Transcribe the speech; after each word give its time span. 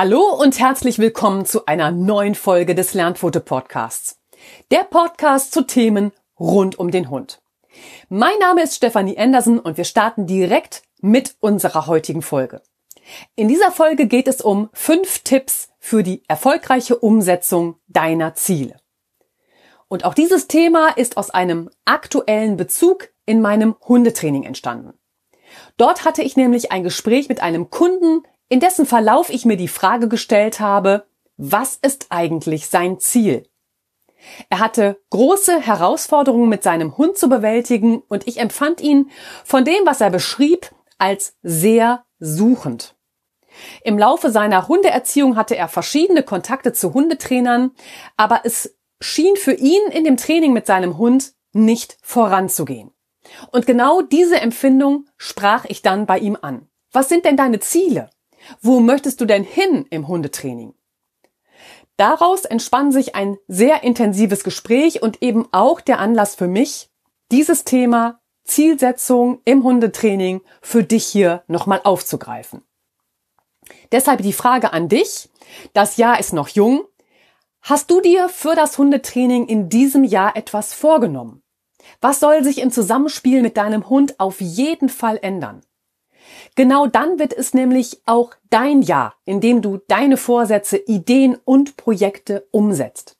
Hallo 0.00 0.32
und 0.40 0.60
herzlich 0.60 1.00
willkommen 1.00 1.44
zu 1.44 1.66
einer 1.66 1.90
neuen 1.90 2.36
Folge 2.36 2.76
des 2.76 2.94
Lernfoto 2.94 3.40
Podcasts. 3.40 4.20
Der 4.70 4.84
Podcast 4.84 5.50
zu 5.50 5.62
Themen 5.62 6.12
rund 6.38 6.78
um 6.78 6.92
den 6.92 7.10
Hund. 7.10 7.42
Mein 8.08 8.38
Name 8.38 8.62
ist 8.62 8.76
Stefanie 8.76 9.18
Andersen 9.18 9.58
und 9.58 9.76
wir 9.76 9.82
starten 9.82 10.28
direkt 10.28 10.84
mit 11.00 11.34
unserer 11.40 11.88
heutigen 11.88 12.22
Folge. 12.22 12.62
In 13.34 13.48
dieser 13.48 13.72
Folge 13.72 14.06
geht 14.06 14.28
es 14.28 14.40
um 14.40 14.68
fünf 14.72 15.24
Tipps 15.24 15.70
für 15.80 16.04
die 16.04 16.22
erfolgreiche 16.28 16.96
Umsetzung 16.96 17.80
deiner 17.88 18.34
Ziele. 18.36 18.76
Und 19.88 20.04
auch 20.04 20.14
dieses 20.14 20.46
Thema 20.46 20.90
ist 20.90 21.16
aus 21.16 21.30
einem 21.30 21.70
aktuellen 21.86 22.56
Bezug 22.56 23.08
in 23.26 23.40
meinem 23.40 23.74
Hundetraining 23.88 24.44
entstanden. 24.44 24.96
Dort 25.76 26.04
hatte 26.04 26.22
ich 26.22 26.36
nämlich 26.36 26.70
ein 26.70 26.84
Gespräch 26.84 27.28
mit 27.28 27.42
einem 27.42 27.70
Kunden, 27.70 28.22
in 28.48 28.60
dessen 28.60 28.86
Verlauf 28.86 29.30
ich 29.30 29.44
mir 29.44 29.56
die 29.56 29.68
Frage 29.68 30.08
gestellt 30.08 30.60
habe, 30.60 31.06
was 31.36 31.76
ist 31.76 32.06
eigentlich 32.10 32.68
sein 32.68 32.98
Ziel? 32.98 33.48
Er 34.50 34.58
hatte 34.58 35.00
große 35.10 35.60
Herausforderungen 35.60 36.48
mit 36.48 36.62
seinem 36.62 36.96
Hund 36.96 37.16
zu 37.16 37.28
bewältigen 37.28 38.02
und 38.08 38.26
ich 38.26 38.38
empfand 38.38 38.80
ihn 38.80 39.10
von 39.44 39.64
dem, 39.64 39.86
was 39.86 40.00
er 40.00 40.10
beschrieb, 40.10 40.70
als 40.98 41.36
sehr 41.42 42.04
suchend. 42.18 42.96
Im 43.82 43.98
Laufe 43.98 44.30
seiner 44.30 44.68
Hundeerziehung 44.68 45.36
hatte 45.36 45.56
er 45.56 45.68
verschiedene 45.68 46.22
Kontakte 46.22 46.72
zu 46.72 46.94
Hundetrainern, 46.94 47.72
aber 48.16 48.40
es 48.44 48.76
schien 49.00 49.36
für 49.36 49.52
ihn 49.52 49.82
in 49.92 50.04
dem 50.04 50.16
Training 50.16 50.52
mit 50.52 50.66
seinem 50.66 50.98
Hund 50.98 51.34
nicht 51.52 51.96
voranzugehen. 52.02 52.92
Und 53.52 53.66
genau 53.66 54.02
diese 54.02 54.40
Empfindung 54.40 55.06
sprach 55.16 55.64
ich 55.66 55.82
dann 55.82 56.06
bei 56.06 56.18
ihm 56.18 56.36
an. 56.40 56.68
Was 56.92 57.08
sind 57.08 57.24
denn 57.24 57.36
deine 57.36 57.60
Ziele? 57.60 58.10
Wo 58.60 58.80
möchtest 58.80 59.20
du 59.20 59.24
denn 59.24 59.44
hin 59.44 59.86
im 59.90 60.08
Hundetraining? 60.08 60.74
Daraus 61.96 62.44
entspann 62.44 62.92
sich 62.92 63.14
ein 63.14 63.38
sehr 63.48 63.82
intensives 63.82 64.44
Gespräch 64.44 65.02
und 65.02 65.22
eben 65.22 65.48
auch 65.50 65.80
der 65.80 65.98
Anlass 65.98 66.36
für 66.36 66.46
mich, 66.46 66.90
dieses 67.32 67.64
Thema 67.64 68.20
Zielsetzung 68.44 69.40
im 69.44 69.64
Hundetraining 69.64 70.40
für 70.62 70.84
dich 70.84 71.06
hier 71.06 71.42
nochmal 71.48 71.80
aufzugreifen. 71.84 72.62
Deshalb 73.92 74.22
die 74.22 74.32
Frage 74.32 74.72
an 74.72 74.88
dich. 74.88 75.28
Das 75.72 75.96
Jahr 75.96 76.18
ist 76.20 76.32
noch 76.32 76.48
jung. 76.48 76.84
Hast 77.60 77.90
du 77.90 78.00
dir 78.00 78.28
für 78.28 78.54
das 78.54 78.78
Hundetraining 78.78 79.46
in 79.46 79.68
diesem 79.68 80.04
Jahr 80.04 80.36
etwas 80.36 80.72
vorgenommen? 80.72 81.42
Was 82.00 82.20
soll 82.20 82.44
sich 82.44 82.60
im 82.60 82.70
Zusammenspiel 82.70 83.42
mit 83.42 83.56
deinem 83.56 83.88
Hund 83.88 84.20
auf 84.20 84.40
jeden 84.40 84.88
Fall 84.88 85.18
ändern? 85.20 85.62
Genau 86.58 86.88
dann 86.88 87.20
wird 87.20 87.32
es 87.34 87.54
nämlich 87.54 88.00
auch 88.04 88.32
dein 88.50 88.82
Jahr, 88.82 89.14
in 89.24 89.40
dem 89.40 89.62
du 89.62 89.78
deine 89.86 90.16
Vorsätze, 90.16 90.76
Ideen 90.76 91.36
und 91.44 91.76
Projekte 91.76 92.48
umsetzt. 92.50 93.16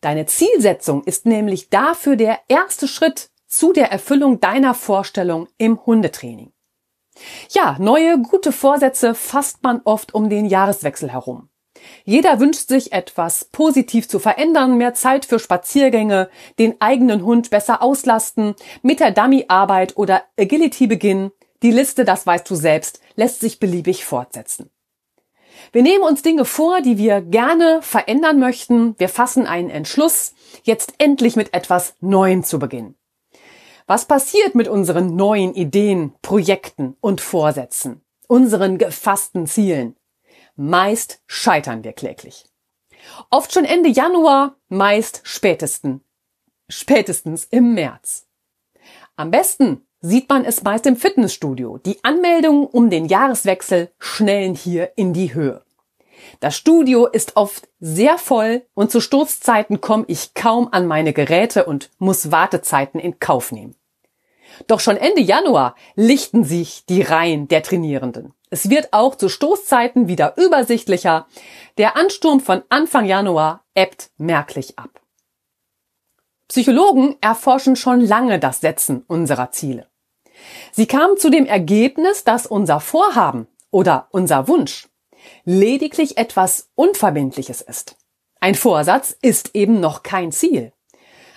Deine 0.00 0.26
Zielsetzung 0.26 1.02
ist 1.02 1.26
nämlich 1.26 1.68
dafür 1.68 2.14
der 2.14 2.38
erste 2.46 2.86
Schritt 2.86 3.30
zu 3.48 3.72
der 3.72 3.90
Erfüllung 3.90 4.38
deiner 4.38 4.72
Vorstellung 4.72 5.48
im 5.58 5.84
Hundetraining. 5.84 6.52
Ja, 7.50 7.74
neue 7.80 8.22
gute 8.22 8.52
Vorsätze 8.52 9.16
fasst 9.16 9.64
man 9.64 9.80
oft 9.84 10.14
um 10.14 10.30
den 10.30 10.46
Jahreswechsel 10.46 11.10
herum. 11.10 11.48
Jeder 12.04 12.38
wünscht 12.38 12.68
sich 12.68 12.92
etwas 12.92 13.46
positiv 13.46 14.08
zu 14.08 14.20
verändern, 14.20 14.78
mehr 14.78 14.94
Zeit 14.94 15.26
für 15.26 15.40
Spaziergänge, 15.40 16.30
den 16.60 16.80
eigenen 16.80 17.24
Hund 17.24 17.50
besser 17.50 17.82
auslasten, 17.82 18.54
mit 18.82 19.00
der 19.00 19.10
Dummy-Arbeit 19.10 19.96
oder 19.96 20.22
Agility 20.38 20.86
beginnen. 20.86 21.32
Die 21.62 21.70
Liste, 21.70 22.04
das 22.04 22.26
weißt 22.26 22.48
du 22.48 22.54
selbst, 22.54 23.00
lässt 23.14 23.40
sich 23.40 23.58
beliebig 23.58 24.04
fortsetzen. 24.04 24.70
Wir 25.72 25.82
nehmen 25.82 26.04
uns 26.04 26.22
Dinge 26.22 26.44
vor, 26.44 26.80
die 26.80 26.98
wir 26.98 27.20
gerne 27.20 27.80
verändern 27.82 28.38
möchten. 28.38 28.94
Wir 28.98 29.08
fassen 29.08 29.46
einen 29.46 29.70
Entschluss, 29.70 30.34
jetzt 30.62 30.94
endlich 30.98 31.36
mit 31.36 31.54
etwas 31.54 31.94
Neuem 32.00 32.44
zu 32.44 32.58
beginnen. 32.58 32.94
Was 33.86 34.06
passiert 34.06 34.54
mit 34.54 34.68
unseren 34.68 35.14
neuen 35.14 35.54
Ideen, 35.54 36.12
Projekten 36.20 36.96
und 37.00 37.20
Vorsätzen, 37.20 38.02
unseren 38.26 38.78
gefassten 38.78 39.46
Zielen? 39.46 39.96
Meist 40.56 41.22
scheitern 41.26 41.84
wir 41.84 41.92
kläglich. 41.92 42.46
Oft 43.30 43.52
schon 43.52 43.64
Ende 43.64 43.88
Januar, 43.88 44.56
meist 44.68 45.20
spätesten, 45.24 46.02
spätestens 46.68 47.44
im 47.44 47.74
März. 47.74 48.26
Am 49.14 49.30
besten 49.30 49.85
sieht 50.00 50.28
man 50.28 50.44
es 50.44 50.62
meist 50.62 50.86
im 50.86 50.96
Fitnessstudio. 50.96 51.78
Die 51.78 51.98
Anmeldungen 52.02 52.66
um 52.66 52.90
den 52.90 53.06
Jahreswechsel 53.06 53.90
schnellen 53.98 54.54
hier 54.54 54.92
in 54.96 55.12
die 55.12 55.34
Höhe. 55.34 55.62
Das 56.40 56.56
Studio 56.56 57.06
ist 57.06 57.36
oft 57.36 57.68
sehr 57.80 58.18
voll 58.18 58.62
und 58.74 58.90
zu 58.90 59.00
Stoßzeiten 59.00 59.80
komme 59.80 60.04
ich 60.08 60.34
kaum 60.34 60.68
an 60.70 60.86
meine 60.86 61.12
Geräte 61.12 61.64
und 61.64 61.90
muss 61.98 62.30
Wartezeiten 62.30 63.00
in 63.00 63.20
Kauf 63.20 63.52
nehmen. 63.52 63.74
Doch 64.66 64.80
schon 64.80 64.96
Ende 64.96 65.20
Januar 65.20 65.74
lichten 65.94 66.44
sich 66.44 66.84
die 66.86 67.02
Reihen 67.02 67.48
der 67.48 67.62
Trainierenden. 67.62 68.32
Es 68.48 68.70
wird 68.70 68.92
auch 68.92 69.14
zu 69.14 69.28
Stoßzeiten 69.28 70.08
wieder 70.08 70.34
übersichtlicher. 70.36 71.26
Der 71.78 71.96
Ansturm 71.96 72.40
von 72.40 72.62
Anfang 72.68 73.04
Januar 73.04 73.64
ebbt 73.74 74.10
merklich 74.16 74.78
ab. 74.78 75.00
Psychologen 76.48 77.16
erforschen 77.20 77.76
schon 77.76 78.00
lange 78.00 78.38
das 78.38 78.60
Setzen 78.60 79.04
unserer 79.08 79.50
Ziele. 79.50 79.88
Sie 80.72 80.86
kamen 80.86 81.16
zu 81.16 81.30
dem 81.30 81.46
Ergebnis, 81.46 82.24
dass 82.24 82.46
unser 82.46 82.80
Vorhaben 82.80 83.48
oder 83.70 84.08
unser 84.10 84.48
Wunsch 84.48 84.88
lediglich 85.44 86.18
etwas 86.18 86.70
Unverbindliches 86.74 87.62
ist. 87.62 87.96
Ein 88.40 88.54
Vorsatz 88.54 89.16
ist 89.22 89.54
eben 89.54 89.80
noch 89.80 90.02
kein 90.02 90.30
Ziel. 90.30 90.72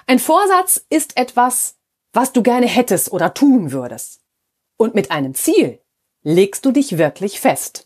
Ein 0.05 0.19
Vorsatz 0.19 0.85
ist 0.89 1.17
etwas, 1.17 1.75
was 2.13 2.33
du 2.33 2.43
gerne 2.43 2.67
hättest 2.67 3.11
oder 3.11 3.33
tun 3.33 3.71
würdest. 3.71 4.21
Und 4.77 4.95
mit 4.95 5.11
einem 5.11 5.33
Ziel 5.33 5.79
legst 6.21 6.65
du 6.65 6.71
dich 6.71 6.97
wirklich 6.97 7.39
fest. 7.39 7.85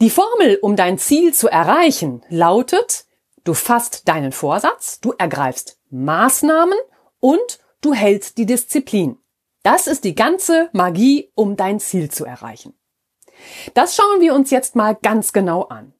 Die 0.00 0.10
Formel, 0.10 0.58
um 0.62 0.76
dein 0.76 0.98
Ziel 0.98 1.32
zu 1.32 1.48
erreichen, 1.48 2.22
lautet, 2.28 3.06
du 3.50 3.54
fasst 3.54 4.06
deinen 4.06 4.30
Vorsatz, 4.30 5.00
du 5.00 5.12
ergreifst 5.18 5.80
Maßnahmen 5.90 6.78
und 7.18 7.58
du 7.80 7.92
hältst 7.92 8.38
die 8.38 8.46
Disziplin. 8.46 9.18
Das 9.64 9.88
ist 9.88 10.04
die 10.04 10.14
ganze 10.14 10.70
Magie, 10.72 11.32
um 11.34 11.56
dein 11.56 11.80
Ziel 11.80 12.12
zu 12.12 12.24
erreichen. 12.24 12.78
Das 13.74 13.96
schauen 13.96 14.20
wir 14.20 14.36
uns 14.36 14.52
jetzt 14.52 14.76
mal 14.76 14.94
ganz 14.94 15.32
genau 15.32 15.64
an. 15.64 15.92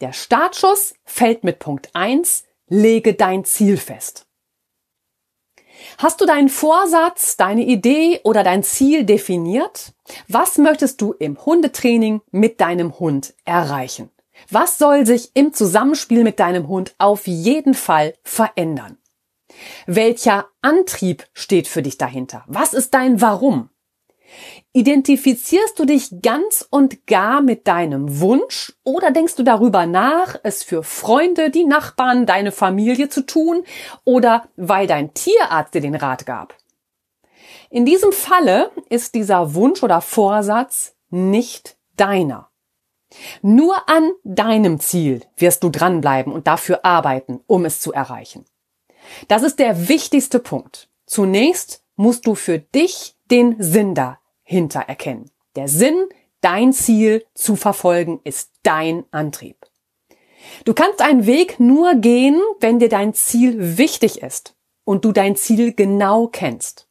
Der 0.00 0.12
Startschuss 0.12 0.94
fällt 1.04 1.42
mit 1.42 1.58
Punkt 1.58 1.90
1, 1.94 2.44
lege 2.68 3.14
dein 3.14 3.44
Ziel 3.44 3.76
fest. 3.76 4.28
Hast 5.98 6.20
du 6.20 6.26
deinen 6.26 6.48
Vorsatz, 6.48 7.36
deine 7.36 7.64
Idee 7.64 8.20
oder 8.22 8.44
dein 8.44 8.62
Ziel 8.62 9.02
definiert? 9.02 9.94
Was 10.28 10.58
möchtest 10.58 11.00
du 11.00 11.12
im 11.12 11.44
Hundetraining 11.44 12.20
mit 12.30 12.60
deinem 12.60 13.00
Hund 13.00 13.34
erreichen? 13.44 14.12
Was 14.50 14.78
soll 14.78 15.06
sich 15.06 15.30
im 15.34 15.52
Zusammenspiel 15.52 16.24
mit 16.24 16.40
deinem 16.40 16.68
Hund 16.68 16.94
auf 16.98 17.26
jeden 17.26 17.74
Fall 17.74 18.14
verändern? 18.22 18.98
Welcher 19.86 20.48
Antrieb 20.62 21.26
steht 21.32 21.68
für 21.68 21.82
dich 21.82 21.98
dahinter? 21.98 22.44
Was 22.46 22.74
ist 22.74 22.94
dein 22.94 23.20
Warum? 23.20 23.70
Identifizierst 24.72 25.78
du 25.78 25.86
dich 25.86 26.20
ganz 26.22 26.66
und 26.70 27.06
gar 27.06 27.40
mit 27.40 27.66
deinem 27.66 28.20
Wunsch 28.20 28.74
oder 28.84 29.10
denkst 29.10 29.36
du 29.36 29.42
darüber 29.42 29.86
nach, 29.86 30.36
es 30.42 30.62
für 30.62 30.82
Freunde, 30.82 31.50
die 31.50 31.64
Nachbarn, 31.64 32.26
deine 32.26 32.52
Familie 32.52 33.08
zu 33.08 33.24
tun 33.24 33.64
oder 34.04 34.48
weil 34.56 34.86
dein 34.86 35.14
Tierarzt 35.14 35.74
dir 35.74 35.80
den 35.80 35.94
Rat 35.94 36.26
gab? 36.26 36.54
In 37.70 37.86
diesem 37.86 38.12
Falle 38.12 38.70
ist 38.88 39.14
dieser 39.14 39.54
Wunsch 39.54 39.82
oder 39.82 40.00
Vorsatz 40.00 40.94
nicht 41.10 41.76
deiner. 41.96 42.50
Nur 43.42 43.88
an 43.88 44.12
deinem 44.24 44.80
Ziel 44.80 45.22
wirst 45.36 45.62
du 45.62 45.70
dranbleiben 45.70 46.32
und 46.32 46.46
dafür 46.46 46.84
arbeiten, 46.84 47.40
um 47.46 47.64
es 47.64 47.80
zu 47.80 47.92
erreichen. 47.92 48.44
Das 49.28 49.42
ist 49.42 49.58
der 49.58 49.88
wichtigste 49.88 50.38
Punkt. 50.38 50.88
Zunächst 51.06 51.82
musst 51.96 52.26
du 52.26 52.34
für 52.34 52.58
dich 52.58 53.16
den 53.30 53.56
Sinn 53.58 53.94
dahinter 53.94 54.80
erkennen. 54.80 55.30
Der 55.56 55.68
Sinn, 55.68 56.06
dein 56.40 56.72
Ziel 56.72 57.24
zu 57.34 57.56
verfolgen, 57.56 58.20
ist 58.24 58.52
dein 58.62 59.04
Antrieb. 59.10 59.56
Du 60.64 60.74
kannst 60.74 61.02
einen 61.02 61.26
Weg 61.26 61.58
nur 61.58 61.94
gehen, 61.94 62.40
wenn 62.60 62.78
dir 62.78 62.88
dein 62.88 63.14
Ziel 63.14 63.78
wichtig 63.78 64.22
ist 64.22 64.54
und 64.84 65.04
du 65.04 65.12
dein 65.12 65.36
Ziel 65.36 65.72
genau 65.72 66.28
kennst. 66.28 66.88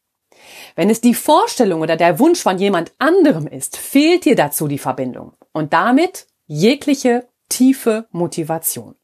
Wenn 0.75 0.90
es 0.90 1.02
die 1.02 1.14
Vorstellung 1.14 1.81
oder 1.81 1.96
der 1.96 2.19
Wunsch 2.19 2.42
von 2.42 2.58
jemand 2.58 2.94
anderem 3.00 3.48
ist, 3.48 3.78
fehlt 3.78 4.25
dir 4.25 4.36
dazu 4.36 4.68
die 4.68 4.78
Verbindung 4.78 5.34
und 5.57 5.74
damit 5.74 6.27
jegliche 6.45 7.27
tiefe 7.50 8.07
Motivation. 8.12 8.95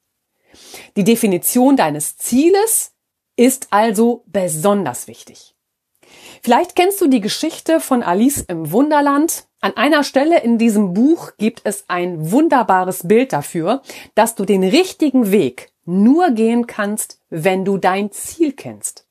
Die 0.95 1.03
Definition 1.03 1.75
deines 1.75 2.17
Zieles 2.17 2.93
ist 3.35 3.67
also 3.71 4.23
besonders 4.27 5.07
wichtig. 5.07 5.55
Vielleicht 6.43 6.75
kennst 6.75 7.01
du 7.01 7.07
die 7.07 7.21
Geschichte 7.21 7.79
von 7.79 8.03
Alice 8.03 8.41
im 8.41 8.71
Wunderland. 8.71 9.47
An 9.61 9.75
einer 9.77 10.03
Stelle 10.03 10.41
in 10.41 10.57
diesem 10.57 10.93
Buch 10.93 11.31
gibt 11.37 11.61
es 11.63 11.85
ein 11.87 12.31
wunderbares 12.31 13.07
Bild 13.07 13.33
dafür, 13.33 13.81
dass 14.13 14.35
du 14.35 14.45
den 14.45 14.63
richtigen 14.63 15.31
Weg 15.31 15.71
nur 15.85 16.31
gehen 16.31 16.67
kannst, 16.67 17.19
wenn 17.29 17.65
du 17.65 17.77
dein 17.77 18.11
Ziel 18.11 18.53
kennst. 18.53 19.07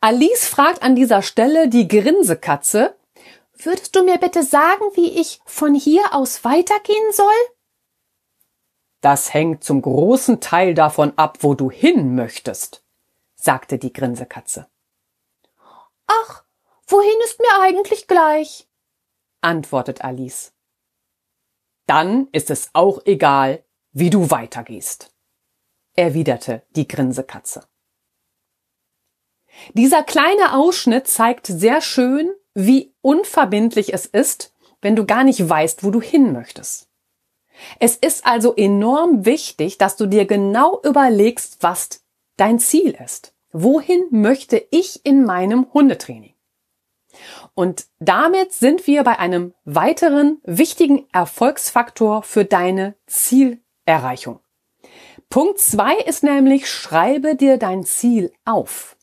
Alice 0.00 0.46
fragt 0.46 0.82
an 0.82 0.96
dieser 0.96 1.22
Stelle 1.22 1.68
die 1.68 1.88
Grinsekatze, 1.88 2.96
Würdest 3.64 3.94
du 3.94 4.02
mir 4.04 4.18
bitte 4.18 4.42
sagen, 4.42 4.84
wie 4.94 5.20
ich 5.20 5.40
von 5.44 5.74
hier 5.74 6.14
aus 6.14 6.44
weitergehen 6.44 7.12
soll? 7.12 7.26
Das 9.00 9.32
hängt 9.32 9.62
zum 9.62 9.82
großen 9.82 10.40
Teil 10.40 10.74
davon 10.74 11.16
ab, 11.16 11.38
wo 11.40 11.54
du 11.54 11.70
hin 11.70 12.14
möchtest, 12.14 12.84
sagte 13.34 13.78
die 13.78 13.92
Grinsekatze. 13.92 14.68
Ach, 16.06 16.44
wohin 16.86 17.20
ist 17.24 17.38
mir 17.40 17.62
eigentlich 17.62 18.06
gleich? 18.06 18.68
antwortet 19.40 20.04
Alice. 20.04 20.52
Dann 21.86 22.28
ist 22.32 22.50
es 22.50 22.70
auch 22.74 23.00
egal, 23.04 23.64
wie 23.90 24.10
du 24.10 24.30
weitergehst, 24.30 25.12
erwiderte 25.94 26.64
die 26.70 26.88
Grinsekatze. 26.88 27.68
Dieser 29.74 30.02
kleine 30.02 30.54
Ausschnitt 30.54 31.08
zeigt 31.08 31.46
sehr 31.46 31.80
schön, 31.80 32.32
wie 32.54 32.94
unverbindlich 33.00 33.94
es 33.94 34.06
ist, 34.06 34.54
wenn 34.80 34.96
du 34.96 35.06
gar 35.06 35.24
nicht 35.24 35.48
weißt, 35.48 35.84
wo 35.84 35.90
du 35.90 36.00
hin 36.00 36.32
möchtest. 36.32 36.88
Es 37.78 37.96
ist 37.96 38.26
also 38.26 38.54
enorm 38.54 39.24
wichtig, 39.24 39.78
dass 39.78 39.96
du 39.96 40.06
dir 40.06 40.26
genau 40.26 40.80
überlegst, 40.82 41.58
was 41.60 42.04
dein 42.36 42.58
Ziel 42.58 42.96
ist. 43.02 43.34
Wohin 43.52 44.06
möchte 44.10 44.66
ich 44.70 45.04
in 45.04 45.24
meinem 45.24 45.72
Hundetraining? 45.72 46.34
Und 47.54 47.86
damit 47.98 48.52
sind 48.52 48.86
wir 48.86 49.04
bei 49.04 49.18
einem 49.18 49.52
weiteren 49.64 50.40
wichtigen 50.44 51.06
Erfolgsfaktor 51.12 52.22
für 52.22 52.46
deine 52.46 52.94
Zielerreichung. 53.06 54.40
Punkt 55.28 55.58
zwei 55.58 55.96
ist 55.96 56.22
nämlich, 56.22 56.68
schreibe 56.70 57.36
dir 57.36 57.58
dein 57.58 57.84
Ziel 57.84 58.32
auf. 58.44 58.96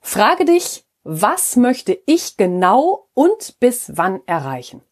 Frage 0.00 0.44
dich, 0.44 0.84
was 1.04 1.56
möchte 1.56 1.98
ich 2.06 2.36
genau 2.36 3.08
und 3.14 3.58
bis 3.60 3.96
wann 3.96 4.20
erreichen? 4.26 4.82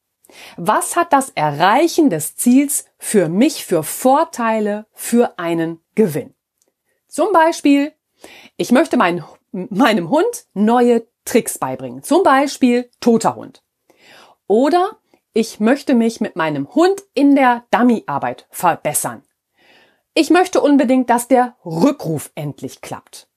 Was 0.57 0.97
hat 0.97 1.13
das 1.13 1.31
Erreichen 1.31 2.11
des 2.11 2.37
Ziels 2.37 2.85
für 2.99 3.29
mich 3.29 3.65
für 3.65 3.83
Vorteile 3.83 4.87
für 4.93 5.39
einen 5.39 5.81
Gewinn? 5.95 6.35
Zum 7.09 7.33
Beispiel, 7.33 7.93
ich 8.57 8.71
möchte 8.73 8.97
mein, 8.97 9.25
meinem 9.53 10.11
Hund 10.11 10.47
neue 10.55 11.07
Tricks 11.25 11.59
beibringen. 11.59 12.03
Zum 12.03 12.23
Beispiel 12.23 12.91
toter 13.01 13.37
Hund. 13.37 13.63
Oder 14.47 14.99
ich 15.33 15.61
möchte 15.61 15.95
mich 15.95 16.21
mit 16.21 16.35
meinem 16.35 16.75
Hund 16.75 17.03
in 17.15 17.37
der 17.37 17.65
Dummyarbeit 17.71 18.47
verbessern. 18.51 19.23
Ich 20.15 20.31
möchte 20.31 20.61
unbedingt, 20.61 21.09
dass 21.09 21.29
der 21.29 21.57
Rückruf 21.65 22.33
endlich 22.35 22.81
klappt. 22.81 23.30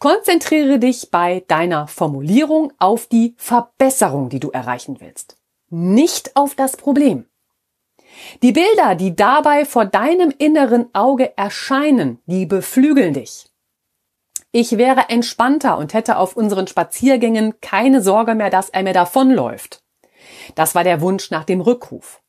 Konzentriere 0.00 0.78
dich 0.78 1.10
bei 1.10 1.44
deiner 1.46 1.86
Formulierung 1.86 2.72
auf 2.78 3.06
die 3.06 3.34
Verbesserung, 3.36 4.30
die 4.30 4.40
du 4.40 4.50
erreichen 4.50 4.96
willst, 4.98 5.36
nicht 5.68 6.36
auf 6.36 6.54
das 6.54 6.78
Problem. 6.78 7.26
Die 8.42 8.52
Bilder, 8.52 8.94
die 8.94 9.14
dabei 9.14 9.66
vor 9.66 9.84
deinem 9.84 10.32
inneren 10.38 10.88
Auge 10.94 11.36
erscheinen, 11.36 12.18
die 12.24 12.46
beflügeln 12.46 13.12
dich. 13.12 13.50
Ich 14.52 14.78
wäre 14.78 15.10
entspannter 15.10 15.76
und 15.76 15.92
hätte 15.92 16.16
auf 16.16 16.34
unseren 16.34 16.66
Spaziergängen 16.66 17.60
keine 17.60 18.00
Sorge 18.00 18.34
mehr, 18.34 18.48
dass 18.48 18.70
er 18.70 18.82
mir 18.82 18.94
davonläuft. 18.94 19.82
Das 20.54 20.74
war 20.74 20.82
der 20.82 21.02
Wunsch 21.02 21.30
nach 21.30 21.44
dem 21.44 21.60
Rückruf. 21.60 22.19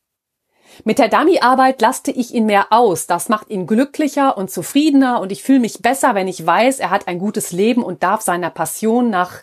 Mit 0.84 0.98
der 0.98 1.08
Dummy-Arbeit 1.08 1.80
laste 1.80 2.10
ich 2.10 2.34
ihn 2.34 2.46
mehr 2.46 2.68
aus. 2.70 3.06
Das 3.06 3.28
macht 3.28 3.50
ihn 3.50 3.66
glücklicher 3.66 4.36
und 4.36 4.50
zufriedener 4.50 5.20
und 5.20 5.32
ich 5.32 5.42
fühle 5.42 5.60
mich 5.60 5.82
besser, 5.82 6.14
wenn 6.14 6.28
ich 6.28 6.44
weiß, 6.44 6.80
er 6.80 6.90
hat 6.90 7.08
ein 7.08 7.18
gutes 7.18 7.52
Leben 7.52 7.82
und 7.82 8.02
darf 8.02 8.22
seiner 8.22 8.50
Passion 8.50 9.10
nach 9.10 9.42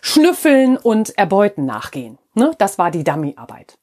Schnüffeln 0.00 0.76
und 0.76 1.18
Erbeuten 1.18 1.66
nachgehen. 1.66 2.18
Ne? 2.34 2.52
Das 2.58 2.78
war 2.78 2.90
die 2.90 3.04
Dummy-Arbeit. 3.04 3.78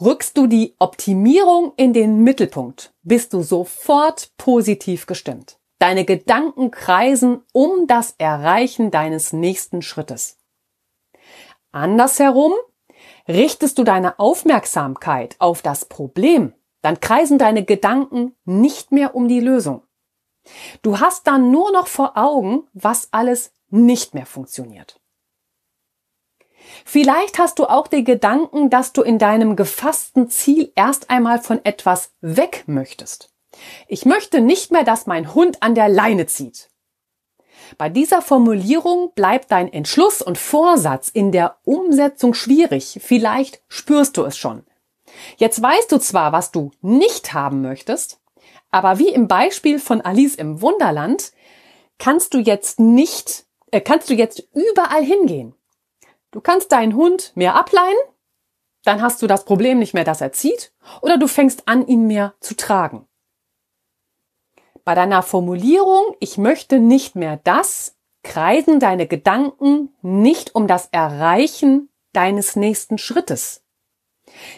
Rückst 0.00 0.36
du 0.36 0.46
die 0.46 0.74
Optimierung 0.78 1.74
in 1.76 1.92
den 1.92 2.24
Mittelpunkt, 2.24 2.92
bist 3.02 3.32
du 3.34 3.42
sofort 3.42 4.32
positiv 4.36 5.06
gestimmt. 5.06 5.58
Deine 5.78 6.04
Gedanken 6.04 6.70
kreisen 6.70 7.42
um 7.52 7.86
das 7.86 8.14
Erreichen 8.18 8.90
deines 8.90 9.32
nächsten 9.32 9.82
Schrittes. 9.82 10.38
Andersherum 11.72 12.52
Richtest 13.28 13.78
du 13.78 13.84
deine 13.84 14.18
Aufmerksamkeit 14.18 15.36
auf 15.38 15.62
das 15.62 15.84
Problem, 15.84 16.54
dann 16.80 17.00
kreisen 17.00 17.38
deine 17.38 17.64
Gedanken 17.64 18.34
nicht 18.44 18.92
mehr 18.92 19.14
um 19.14 19.28
die 19.28 19.40
Lösung. 19.40 19.82
Du 20.82 20.98
hast 20.98 21.26
dann 21.26 21.50
nur 21.52 21.70
noch 21.72 21.86
vor 21.86 22.16
Augen, 22.16 22.68
was 22.72 23.08
alles 23.12 23.52
nicht 23.70 24.14
mehr 24.14 24.26
funktioniert. 24.26 25.00
Vielleicht 26.84 27.38
hast 27.38 27.58
du 27.58 27.66
auch 27.66 27.86
den 27.86 28.04
Gedanken, 28.04 28.70
dass 28.70 28.92
du 28.92 29.02
in 29.02 29.18
deinem 29.18 29.56
gefassten 29.56 30.28
Ziel 30.28 30.72
erst 30.74 31.10
einmal 31.10 31.40
von 31.40 31.64
etwas 31.64 32.12
weg 32.20 32.64
möchtest. 32.66 33.32
Ich 33.86 34.04
möchte 34.04 34.40
nicht 34.40 34.72
mehr, 34.72 34.84
dass 34.84 35.06
mein 35.06 35.34
Hund 35.34 35.62
an 35.62 35.74
der 35.74 35.88
Leine 35.88 36.26
zieht. 36.26 36.71
Bei 37.78 37.88
dieser 37.88 38.22
Formulierung 38.22 39.12
bleibt 39.14 39.50
dein 39.50 39.72
Entschluss 39.72 40.22
und 40.22 40.38
Vorsatz 40.38 41.08
in 41.08 41.32
der 41.32 41.56
Umsetzung 41.64 42.34
schwierig. 42.34 42.98
Vielleicht 43.02 43.62
spürst 43.68 44.16
du 44.16 44.24
es 44.24 44.36
schon. 44.36 44.64
Jetzt 45.36 45.60
weißt 45.60 45.92
du 45.92 45.98
zwar, 45.98 46.32
was 46.32 46.52
du 46.52 46.70
nicht 46.80 47.34
haben 47.34 47.62
möchtest, 47.62 48.20
aber 48.70 48.98
wie 48.98 49.08
im 49.08 49.28
Beispiel 49.28 49.78
von 49.78 50.00
Alice 50.00 50.34
im 50.34 50.62
Wunderland 50.62 51.32
kannst 51.98 52.34
du 52.34 52.38
jetzt 52.38 52.80
nicht, 52.80 53.44
äh, 53.70 53.80
kannst 53.80 54.08
du 54.08 54.14
jetzt 54.14 54.48
überall 54.54 55.04
hingehen. 55.04 55.54
Du 56.30 56.40
kannst 56.40 56.72
deinen 56.72 56.96
Hund 56.96 57.32
mehr 57.34 57.54
ableihen, 57.54 57.96
dann 58.84 59.02
hast 59.02 59.20
du 59.20 59.26
das 59.26 59.44
Problem 59.44 59.78
nicht 59.78 59.92
mehr, 59.92 60.04
dass 60.04 60.22
er 60.22 60.32
zieht, 60.32 60.72
oder 61.02 61.18
du 61.18 61.28
fängst 61.28 61.68
an, 61.68 61.86
ihn 61.86 62.06
mehr 62.06 62.34
zu 62.40 62.56
tragen 62.56 63.06
bei 64.84 64.94
deiner 64.94 65.22
Formulierung, 65.22 66.16
ich 66.20 66.38
möchte 66.38 66.78
nicht 66.78 67.16
mehr 67.16 67.40
das, 67.44 67.96
kreisen 68.22 68.80
deine 68.80 69.06
Gedanken 69.06 69.94
nicht 70.02 70.54
um 70.54 70.66
das 70.66 70.88
Erreichen 70.92 71.88
deines 72.12 72.56
nächsten 72.56 72.98
Schrittes. 72.98 73.62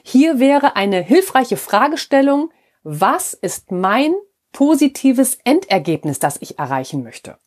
Hier 0.02 0.38
wäre 0.38 0.76
eine 0.76 1.00
hilfreiche 1.00 1.56
Fragestellung, 1.56 2.50
was 2.82 3.34
ist 3.34 3.70
mein 3.70 4.14
positives 4.52 5.38
Endergebnis, 5.44 6.18
das 6.18 6.36
ich 6.40 6.58
erreichen 6.58 7.02
möchte? 7.02 7.38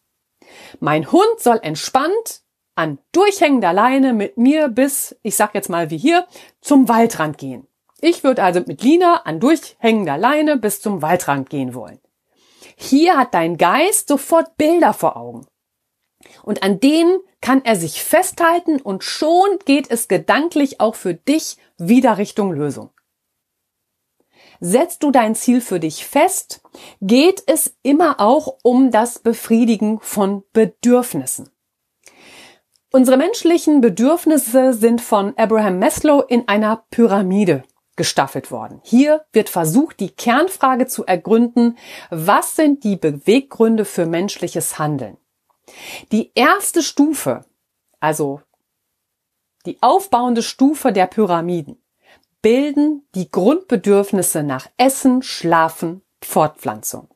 Mein 0.80 1.12
Hund 1.12 1.40
soll 1.40 1.60
entspannt 1.62 2.42
an 2.76 3.00
durchhängender 3.12 3.74
Leine 3.74 4.14
mit 4.14 4.38
mir 4.38 4.68
bis, 4.68 5.16
ich 5.24 5.36
sag 5.36 5.56
jetzt 5.56 5.70
mal 5.70 5.90
wie 5.90 5.98
hier, 5.98 6.28
zum 6.62 6.88
Waldrand 6.88 7.38
gehen. 7.38 7.68
Ich 8.02 8.24
würde 8.24 8.44
also 8.44 8.62
mit 8.66 8.84
Lina 8.84 9.22
an 9.26 9.40
durchhängender 9.40 10.18
Leine 10.18 10.58
bis 10.58 10.82
zum 10.82 11.02
Waldrand 11.02 11.50
gehen 11.50 11.74
wollen. 11.74 12.00
Hier 12.80 13.18
hat 13.18 13.34
dein 13.34 13.58
Geist 13.58 14.08
sofort 14.08 14.56
Bilder 14.56 14.94
vor 14.94 15.18
Augen. 15.18 15.48
Und 16.44 16.62
an 16.62 16.80
denen 16.80 17.20
kann 17.42 17.66
er 17.66 17.76
sich 17.76 18.04
festhalten 18.04 18.80
und 18.80 19.04
schon 19.04 19.60
geht 19.66 19.90
es 19.90 20.08
gedanklich 20.08 20.80
auch 20.80 20.96
für 20.96 21.16
dich 21.16 21.58
wieder 21.78 22.18
Richtung 22.18 22.54
Lösung. 22.54 22.92
Setzt 24.60 25.04
du 25.04 25.12
dein 25.12 25.36
Ziel 25.36 25.60
für 25.60 25.80
dich 25.80 26.06
fest, 26.06 26.62
geht 27.02 27.44
es 27.48 27.76
immer 27.82 28.20
auch 28.20 28.58
um 28.64 28.92
das 28.92 29.20
Befriedigen 29.20 30.00
von 30.00 30.44
Bedürfnissen. 30.54 31.50
Unsere 32.92 33.18
menschlichen 33.18 33.82
Bedürfnisse 33.82 34.74
sind 34.74 35.02
von 35.02 35.34
Abraham 35.38 35.80
Maslow 35.80 36.22
in 36.22 36.48
einer 36.48 36.86
Pyramide 36.90 37.64
gestaffelt 37.98 38.52
worden. 38.52 38.80
Hier 38.84 39.26
wird 39.34 39.50
versucht, 39.50 40.00
die 40.00 40.12
Kernfrage 40.12 40.88
zu 40.88 41.06
ergründen, 41.06 41.78
was 42.10 42.56
sind 42.56 42.84
die 42.84 42.96
Beweggründe 42.96 43.84
für 43.84 44.06
menschliches 44.06 44.80
Handeln? 44.80 45.18
Die 46.12 46.32
erste 46.34 46.82
Stufe, 46.82 47.42
also 48.00 48.42
die 49.66 49.78
aufbauende 49.82 50.44
Stufe 50.44 50.94
der 50.94 51.08
Pyramiden, 51.08 51.84
bilden 52.42 53.06
die 53.16 53.30
Grundbedürfnisse 53.30 54.44
nach 54.44 54.68
Essen, 54.78 55.22
Schlafen, 55.22 56.04
Fortpflanzung. 56.24 57.10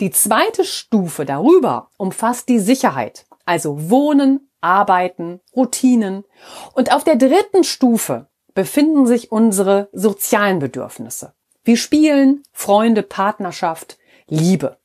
Die 0.00 0.10
zweite 0.10 0.64
Stufe 0.64 1.24
darüber 1.24 1.90
umfasst 1.98 2.48
die 2.48 2.60
Sicherheit, 2.60 3.26
also 3.44 3.90
Wohnen, 3.90 4.50
Arbeiten, 4.60 5.40
Routinen. 5.54 6.24
Und 6.72 6.92
auf 6.92 7.04
der 7.04 7.16
dritten 7.16 7.64
Stufe 7.64 8.28
befinden 8.54 9.06
sich 9.06 9.32
unsere 9.32 9.88
sozialen 9.92 10.58
Bedürfnisse. 10.58 11.34
wie 11.64 11.76
Spielen, 11.78 12.42
Freunde, 12.52 13.02
Partnerschaft, 13.02 13.96
Liebe. 14.28 14.76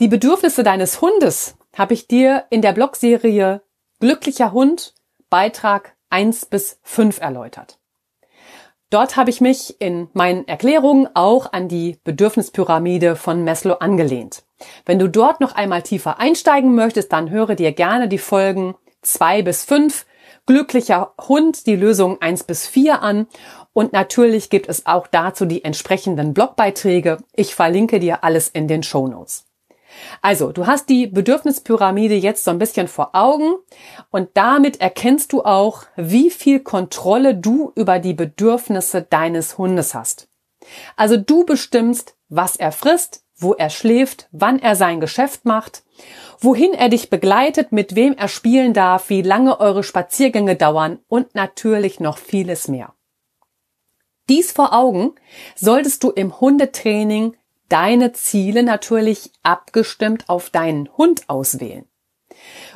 Die 0.00 0.08
Bedürfnisse 0.08 0.62
deines 0.62 1.00
Hundes 1.00 1.56
habe 1.76 1.94
ich 1.94 2.06
dir 2.06 2.44
in 2.50 2.62
der 2.62 2.72
Blogserie 2.72 3.60
Glücklicher 4.00 4.52
Hund 4.52 4.94
Beitrag 5.30 5.96
1 6.10 6.46
bis 6.46 6.78
5 6.84 7.20
erläutert. 7.20 7.78
Dort 8.90 9.16
habe 9.16 9.28
ich 9.28 9.42
mich 9.42 9.80
in 9.80 10.08
meinen 10.14 10.48
Erklärungen 10.48 11.08
auch 11.12 11.52
an 11.52 11.68
die 11.68 11.98
Bedürfnispyramide 12.04 13.16
von 13.16 13.44
Maslow 13.44 13.74
angelehnt. 13.74 14.44
Wenn 14.86 14.98
du 14.98 15.08
dort 15.08 15.40
noch 15.40 15.54
einmal 15.54 15.82
tiefer 15.82 16.18
einsteigen 16.18 16.74
möchtest, 16.74 17.12
dann 17.12 17.30
höre 17.30 17.54
dir 17.54 17.72
gerne 17.72 18.08
die 18.08 18.18
Folgen 18.18 18.74
2 19.02 19.42
bis 19.42 19.64
5, 19.64 20.06
glücklicher 20.48 21.12
Hund, 21.28 21.66
die 21.66 21.76
Lösung 21.76 22.22
1 22.22 22.44
bis 22.44 22.66
4 22.66 23.02
an 23.02 23.26
und 23.74 23.92
natürlich 23.92 24.48
gibt 24.48 24.66
es 24.66 24.86
auch 24.86 25.06
dazu 25.06 25.44
die 25.44 25.62
entsprechenden 25.62 26.32
Blogbeiträge. 26.32 27.18
Ich 27.34 27.54
verlinke 27.54 28.00
dir 28.00 28.24
alles 28.24 28.48
in 28.48 28.66
den 28.66 28.82
Show 28.82 29.08
Notes. 29.08 29.44
Also, 30.22 30.50
du 30.50 30.66
hast 30.66 30.88
die 30.88 31.06
Bedürfnispyramide 31.06 32.14
jetzt 32.14 32.44
so 32.44 32.50
ein 32.50 32.58
bisschen 32.58 32.88
vor 32.88 33.10
Augen 33.12 33.56
und 34.10 34.30
damit 34.32 34.80
erkennst 34.80 35.34
du 35.34 35.42
auch, 35.42 35.82
wie 35.96 36.30
viel 36.30 36.60
Kontrolle 36.60 37.34
du 37.34 37.70
über 37.74 37.98
die 37.98 38.14
Bedürfnisse 38.14 39.02
deines 39.02 39.58
Hundes 39.58 39.94
hast. 39.94 40.28
Also 40.96 41.18
du 41.18 41.44
bestimmst, 41.44 42.16
was 42.30 42.56
er 42.56 42.72
frisst, 42.72 43.22
wo 43.38 43.54
er 43.54 43.70
schläft, 43.70 44.28
wann 44.32 44.58
er 44.58 44.76
sein 44.76 45.00
Geschäft 45.00 45.44
macht, 45.44 45.84
wohin 46.40 46.74
er 46.74 46.88
dich 46.88 47.08
begleitet, 47.10 47.72
mit 47.72 47.94
wem 47.94 48.14
er 48.14 48.28
spielen 48.28 48.74
darf, 48.74 49.08
wie 49.08 49.22
lange 49.22 49.60
eure 49.60 49.82
Spaziergänge 49.82 50.56
dauern 50.56 50.98
und 51.08 51.34
natürlich 51.34 52.00
noch 52.00 52.18
vieles 52.18 52.68
mehr. 52.68 52.94
Dies 54.28 54.52
vor 54.52 54.74
Augen 54.74 55.14
solltest 55.54 56.04
du 56.04 56.10
im 56.10 56.38
Hundetraining 56.40 57.36
deine 57.68 58.12
Ziele 58.12 58.62
natürlich 58.62 59.32
abgestimmt 59.42 60.28
auf 60.28 60.50
deinen 60.50 60.88
Hund 60.96 61.28
auswählen. 61.28 61.86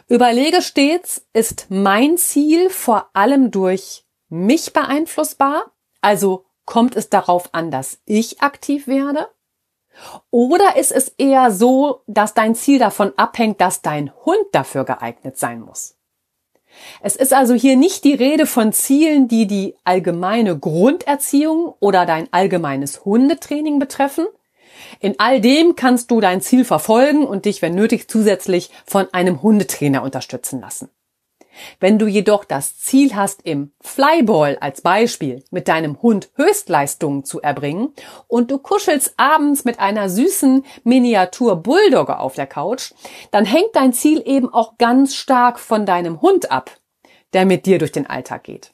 Überlege 0.08 0.62
stets, 0.62 1.26
ist 1.32 1.66
mein 1.68 2.16
Ziel 2.16 2.70
vor 2.70 3.10
allem 3.12 3.50
durch 3.50 4.04
mich 4.28 4.72
beeinflussbar? 4.72 5.72
Also 6.00 6.46
kommt 6.64 6.96
es 6.96 7.10
darauf 7.10 7.54
an, 7.54 7.70
dass 7.70 8.00
ich 8.06 8.40
aktiv 8.40 8.86
werde? 8.86 9.28
Oder 10.30 10.76
ist 10.76 10.92
es 10.92 11.08
eher 11.18 11.50
so, 11.50 12.02
dass 12.06 12.34
dein 12.34 12.54
Ziel 12.54 12.78
davon 12.78 13.12
abhängt, 13.16 13.60
dass 13.60 13.82
dein 13.82 14.12
Hund 14.24 14.46
dafür 14.52 14.84
geeignet 14.84 15.38
sein 15.38 15.60
muss? 15.60 15.96
Es 17.02 17.16
ist 17.16 17.34
also 17.34 17.54
hier 17.54 17.76
nicht 17.76 18.04
die 18.04 18.14
Rede 18.14 18.46
von 18.46 18.72
Zielen, 18.72 19.28
die 19.28 19.46
die 19.46 19.76
allgemeine 19.84 20.58
Grunderziehung 20.58 21.74
oder 21.80 22.06
dein 22.06 22.32
allgemeines 22.32 23.04
Hundetraining 23.04 23.78
betreffen, 23.78 24.26
in 25.00 25.18
all 25.18 25.40
dem 25.40 25.76
kannst 25.76 26.10
du 26.10 26.20
dein 26.20 26.40
Ziel 26.40 26.64
verfolgen 26.64 27.26
und 27.26 27.44
dich, 27.44 27.62
wenn 27.62 27.74
nötig, 27.74 28.08
zusätzlich 28.08 28.70
von 28.86 29.12
einem 29.12 29.42
Hundetrainer 29.42 30.02
unterstützen 30.02 30.60
lassen. 30.60 30.88
Wenn 31.80 31.98
du 31.98 32.06
jedoch 32.06 32.44
das 32.44 32.78
Ziel 32.78 33.14
hast, 33.14 33.42
im 33.44 33.72
Flyball 33.80 34.58
als 34.60 34.80
Beispiel 34.80 35.44
mit 35.50 35.68
deinem 35.68 36.00
Hund 36.02 36.30
Höchstleistungen 36.34 37.24
zu 37.24 37.40
erbringen 37.40 37.92
und 38.28 38.50
du 38.50 38.58
kuschelst 38.58 39.14
abends 39.16 39.64
mit 39.64 39.78
einer 39.78 40.08
süßen 40.08 40.64
Miniatur 40.84 41.56
Bulldogge 41.56 42.18
auf 42.18 42.34
der 42.34 42.46
Couch, 42.46 42.92
dann 43.30 43.44
hängt 43.44 43.74
dein 43.74 43.92
Ziel 43.92 44.22
eben 44.24 44.52
auch 44.52 44.78
ganz 44.78 45.14
stark 45.14 45.58
von 45.58 45.86
deinem 45.86 46.20
Hund 46.20 46.50
ab, 46.50 46.70
der 47.32 47.46
mit 47.46 47.66
dir 47.66 47.78
durch 47.78 47.92
den 47.92 48.06
Alltag 48.06 48.44
geht. 48.44 48.70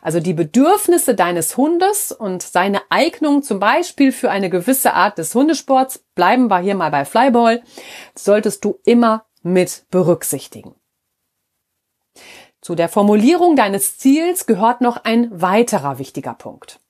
Also 0.00 0.20
die 0.20 0.34
Bedürfnisse 0.34 1.14
deines 1.14 1.56
Hundes 1.56 2.12
und 2.12 2.42
seine 2.42 2.80
Eignung 2.88 3.42
zum 3.42 3.60
Beispiel 3.60 4.12
für 4.12 4.30
eine 4.30 4.50
gewisse 4.50 4.94
Art 4.94 5.18
des 5.18 5.34
Hundesports, 5.34 6.04
bleiben 6.14 6.48
wir 6.48 6.60
hier 6.60 6.74
mal 6.74 6.90
bei 6.90 7.04
Flyball, 7.04 7.62
solltest 8.14 8.64
du 8.64 8.78
immer 8.84 9.26
mit 9.42 9.84
berücksichtigen. 9.90 10.74
Zu 12.66 12.74
der 12.74 12.88
Formulierung 12.88 13.54
deines 13.54 13.96
Ziels 13.96 14.44
gehört 14.44 14.80
noch 14.80 14.96
ein 15.04 15.40
weiterer 15.40 16.00
wichtiger 16.00 16.34
Punkt. 16.34 16.80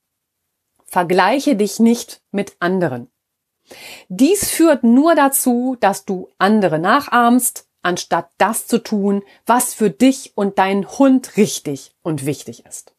Vergleiche 0.85 1.55
dich 1.55 1.79
nicht 1.79 2.23
mit 2.31 2.55
anderen. 2.59 3.11
Dies 4.09 4.49
führt 4.49 4.83
nur 4.83 5.13
dazu, 5.13 5.77
dass 5.79 6.03
du 6.03 6.29
andere 6.39 6.79
nachahmst 6.79 7.67
anstatt 7.83 8.31
das 8.39 8.65
zu 8.65 8.79
tun, 8.79 9.21
was 9.45 9.75
für 9.75 9.91
dich 9.91 10.35
und 10.35 10.57
deinen 10.57 10.89
Hund 10.97 11.37
richtig 11.37 11.91
und 12.01 12.25
wichtig 12.25 12.65
ist. 12.65 12.95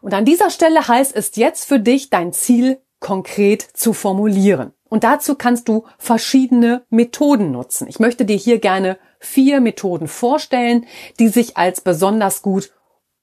Und 0.00 0.14
an 0.14 0.24
dieser 0.24 0.50
Stelle 0.50 0.86
heißt 0.86 1.16
es 1.16 1.34
jetzt 1.34 1.64
für 1.64 1.80
dich, 1.80 2.08
dein 2.08 2.32
Ziel 2.32 2.80
konkret 3.00 3.62
zu 3.62 3.92
formulieren. 3.92 4.74
Und 4.88 5.02
dazu 5.02 5.34
kannst 5.34 5.68
du 5.68 5.86
verschiedene 5.98 6.86
Methoden 6.88 7.50
nutzen. 7.50 7.88
Ich 7.88 7.98
möchte 7.98 8.24
dir 8.24 8.36
hier 8.36 8.60
gerne 8.60 8.96
vier 9.20 9.60
Methoden 9.60 10.08
vorstellen, 10.08 10.86
die 11.18 11.28
sich 11.28 11.56
als 11.56 11.82
besonders 11.82 12.42
gut 12.42 12.72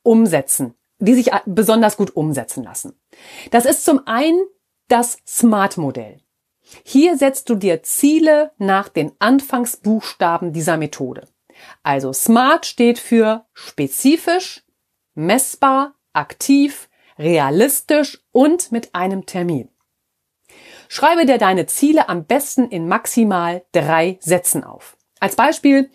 umsetzen, 0.04 0.76
die 1.00 1.16
sich 1.16 1.32
besonders 1.46 1.98
gut 1.98 2.16
umsetzen 2.16 2.64
lassen. 2.64 3.00
Das 3.52 3.66
ist 3.66 3.84
zum 3.84 4.08
einen 4.08 4.40
das 4.88 5.18
Smart-Modell. 5.28 6.22
Hier 6.84 7.18
setzt 7.18 7.50
du 7.50 7.56
dir 7.56 7.84
Ziele 7.84 8.52
nach 8.58 8.90
den 8.90 9.12
Anfangsbuchstaben 9.20 10.54
dieser 10.54 10.78
Methode. 10.78 11.28
Also 11.84 12.14
SMART 12.14 12.66
steht 12.66 13.00
für 13.00 13.46
spezifisch, 13.54 14.66
messbar, 15.16 15.96
aktiv, 16.14 16.90
realistisch 17.18 18.24
und 18.32 18.72
mit 18.72 18.94
einem 18.94 19.26
Termin. 19.26 19.70
Schreibe 20.90 21.26
dir 21.26 21.38
deine 21.38 21.66
Ziele 21.66 22.10
am 22.10 22.26
besten 22.26 22.70
in 22.70 22.88
maximal 22.88 23.66
drei 23.72 24.18
Sätzen 24.22 24.64
auf. 24.64 24.97
Als 25.20 25.36
Beispiel, 25.36 25.90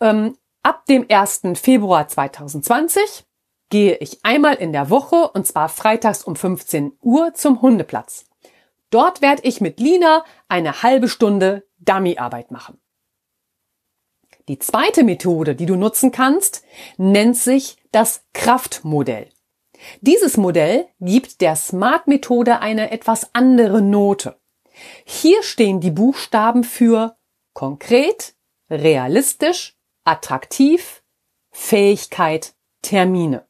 ähm, 0.00 0.36
ab 0.62 0.86
dem 0.86 1.06
1. 1.08 1.42
Februar 1.54 2.08
2020 2.08 3.24
gehe 3.70 3.96
ich 3.96 4.24
einmal 4.24 4.54
in 4.54 4.72
der 4.72 4.90
Woche 4.90 5.30
und 5.30 5.46
zwar 5.46 5.68
freitags 5.68 6.22
um 6.22 6.36
15 6.36 6.92
Uhr 7.00 7.34
zum 7.34 7.62
Hundeplatz. 7.62 8.26
Dort 8.90 9.22
werde 9.22 9.42
ich 9.42 9.60
mit 9.60 9.80
Lina 9.80 10.24
eine 10.48 10.82
halbe 10.82 11.08
Stunde 11.08 11.66
Dummyarbeit 11.78 12.50
machen. 12.50 12.80
Die 14.48 14.58
zweite 14.58 15.04
Methode, 15.04 15.54
die 15.54 15.66
du 15.66 15.74
nutzen 15.74 16.12
kannst, 16.12 16.62
nennt 16.98 17.36
sich 17.36 17.76
das 17.92 18.24
Kraftmodell. 18.34 19.30
Dieses 20.00 20.36
Modell 20.36 20.86
gibt 21.00 21.40
der 21.40 21.56
Smart-Methode 21.56 22.60
eine 22.60 22.90
etwas 22.90 23.30
andere 23.34 23.82
Note. 23.82 24.38
Hier 25.04 25.42
stehen 25.42 25.80
die 25.80 25.90
Buchstaben 25.90 26.64
für 26.64 27.16
konkret, 27.54 28.33
realistisch, 28.70 29.76
attraktiv, 30.04 31.02
Fähigkeit, 31.50 32.54
Termine. 32.82 33.46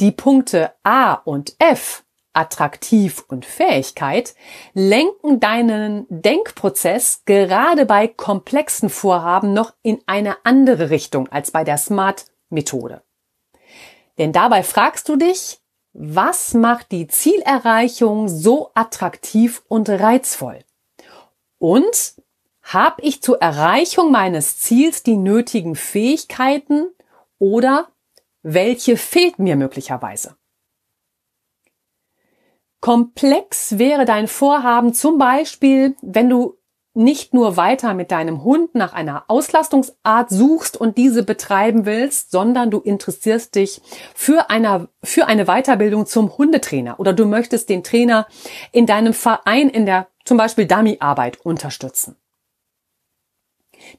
Die 0.00 0.12
Punkte 0.12 0.72
A 0.82 1.14
und 1.14 1.54
F 1.58 2.04
Attraktiv 2.34 3.24
und 3.28 3.46
Fähigkeit 3.46 4.34
lenken 4.74 5.38
deinen 5.38 6.06
Denkprozess 6.08 7.22
gerade 7.24 7.86
bei 7.86 8.08
komplexen 8.08 8.90
Vorhaben 8.90 9.52
noch 9.52 9.72
in 9.82 10.02
eine 10.06 10.36
andere 10.44 10.90
Richtung 10.90 11.28
als 11.28 11.52
bei 11.52 11.62
der 11.62 11.78
SMART-Methode. 11.78 13.02
Denn 14.18 14.32
dabei 14.32 14.64
fragst 14.64 15.08
du 15.08 15.16
dich, 15.16 15.60
was 15.92 16.54
macht 16.54 16.90
die 16.90 17.06
Zielerreichung 17.06 18.28
so 18.28 18.72
attraktiv 18.74 19.62
und 19.68 19.88
reizvoll? 19.88 20.58
Und 21.58 22.14
habe 22.64 23.02
ich 23.02 23.22
zur 23.22 23.40
Erreichung 23.40 24.10
meines 24.10 24.58
Ziels 24.58 25.02
die 25.02 25.16
nötigen 25.16 25.76
Fähigkeiten 25.76 26.86
oder 27.38 27.88
welche 28.42 28.96
fehlt 28.96 29.38
mir 29.38 29.56
möglicherweise? 29.56 30.36
Komplex 32.80 33.78
wäre 33.78 34.04
dein 34.04 34.28
Vorhaben 34.28 34.92
zum 34.92 35.16
Beispiel, 35.16 35.96
wenn 36.02 36.28
du 36.28 36.58
nicht 36.94 37.34
nur 37.34 37.56
weiter 37.56 37.92
mit 37.92 38.10
deinem 38.12 38.44
Hund 38.44 38.74
nach 38.74 38.92
einer 38.92 39.24
Auslastungsart 39.28 40.30
suchst 40.30 40.76
und 40.76 40.96
diese 40.96 41.24
betreiben 41.24 41.86
willst, 41.86 42.30
sondern 42.30 42.70
du 42.70 42.78
interessierst 42.78 43.54
dich 43.56 43.82
für 44.14 44.48
eine, 44.48 44.88
für 45.02 45.26
eine 45.26 45.46
Weiterbildung 45.46 46.06
zum 46.06 46.36
Hundetrainer 46.38 47.00
oder 47.00 47.12
du 47.12 47.26
möchtest 47.26 47.68
den 47.68 47.82
Trainer 47.82 48.26
in 48.70 48.86
deinem 48.86 49.12
Verein 49.12 49.68
in 49.68 49.86
der 49.86 50.06
zum 50.24 50.36
Beispiel 50.36 50.66
Dummyarbeit 50.66 51.40
unterstützen. 51.44 52.16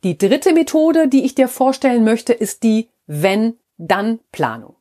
Die 0.04 0.18
dritte 0.18 0.54
Methode, 0.54 1.08
die 1.08 1.26
ich 1.26 1.36
dir 1.36 1.48
vorstellen 1.48 2.04
möchte, 2.04 2.34
ist 2.34 2.64
die 2.64 2.90
Wenn-Dann-Planung. 3.08 4.76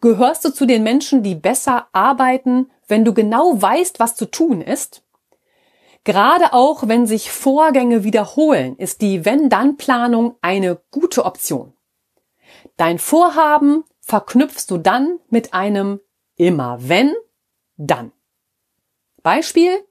Gehörst 0.00 0.44
du 0.44 0.50
zu 0.50 0.66
den 0.66 0.82
Menschen, 0.82 1.22
die 1.22 1.34
besser 1.34 1.88
arbeiten, 1.92 2.70
wenn 2.86 3.04
du 3.04 3.12
genau 3.12 3.60
weißt, 3.60 4.00
was 4.00 4.16
zu 4.16 4.26
tun 4.26 4.62
ist, 4.62 5.02
gerade 6.04 6.54
auch 6.54 6.88
wenn 6.88 7.06
sich 7.06 7.30
Vorgänge 7.30 8.02
wiederholen, 8.04 8.76
ist 8.76 9.02
die 9.02 9.24
Wenn-Dann-Planung 9.24 10.36
eine 10.40 10.80
gute 10.90 11.24
Option. 11.24 11.74
Dein 12.76 12.98
Vorhaben 12.98 13.84
verknüpfst 14.00 14.66
du 14.68 14.78
dann 14.78 15.18
mit 15.28 15.52
einem 15.52 16.00
immer 16.36 16.78
wenn, 16.80 17.14
dann. 17.76 18.12
Beispiel, 19.22 19.84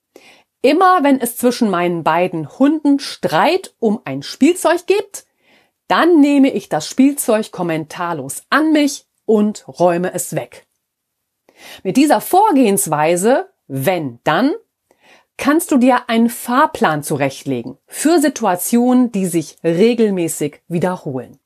immer 0.68 1.02
wenn 1.04 1.22
es 1.22 1.38
zwischen 1.38 1.70
meinen 1.70 2.04
beiden 2.04 2.60
Hunden 2.60 3.00
Streit 3.00 3.74
um 3.80 4.02
ein 4.04 4.22
Spielzeug 4.22 4.86
gibt, 4.86 5.26
Dann 5.88 6.20
nehme 6.20 6.52
ich 6.52 6.68
das 6.68 6.88
Spielzeug 6.88 7.52
kommentarlos 7.52 8.44
an 8.50 8.74
mich 8.74 9.06
und 9.26 9.66
räume 9.68 10.14
es 10.14 10.36
weg. 10.36 10.68
Mit 11.84 11.96
dieser 11.96 12.20
Vorgehensweise, 12.20 13.50
wenn 13.68 14.20
dann, 14.26 14.54
kannst 15.38 15.72
du 15.72 15.78
dir 15.78 16.10
einen 16.10 16.30
Fahrplan 16.30 17.04
zurechtlegen 17.04 17.78
für 17.86 18.20
Situationen, 18.20 19.12
die 19.12 19.28
sich 19.28 19.58
regelmäßig 19.64 20.62
wiederholen. 20.68 21.40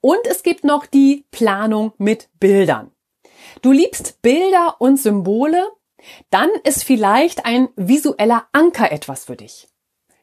Und 0.00 0.26
es 0.26 0.42
gibt 0.42 0.64
noch 0.64 0.86
die 0.86 1.24
Planung 1.30 1.92
mit 1.96 2.28
Bildern. 2.38 2.92
Du 3.62 3.72
liebst 3.72 4.20
Bilder 4.22 4.76
und 4.78 4.98
Symbole, 4.98 5.66
dann 6.30 6.50
ist 6.64 6.84
vielleicht 6.84 7.44
ein 7.44 7.68
visueller 7.76 8.48
Anker 8.52 8.92
etwas 8.92 9.24
für 9.24 9.36
dich. 9.36 9.68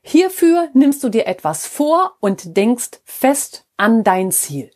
Hierfür 0.02 0.70
nimmst 0.74 1.04
du 1.04 1.10
dir 1.10 1.26
etwas 1.28 1.66
vor 1.66 2.16
und 2.20 2.56
denkst 2.56 3.02
fest 3.06 3.66
an 3.78 4.04
dein 4.04 4.32
Ziel. 4.32 4.72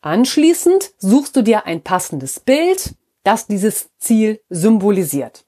Anschließend 0.00 0.92
suchst 0.98 1.36
du 1.36 1.42
dir 1.42 1.66
ein 1.66 1.82
passendes 1.82 2.40
Bild, 2.40 2.94
das 3.24 3.46
dieses 3.46 3.90
Ziel 3.98 4.40
symbolisiert. 4.48 5.44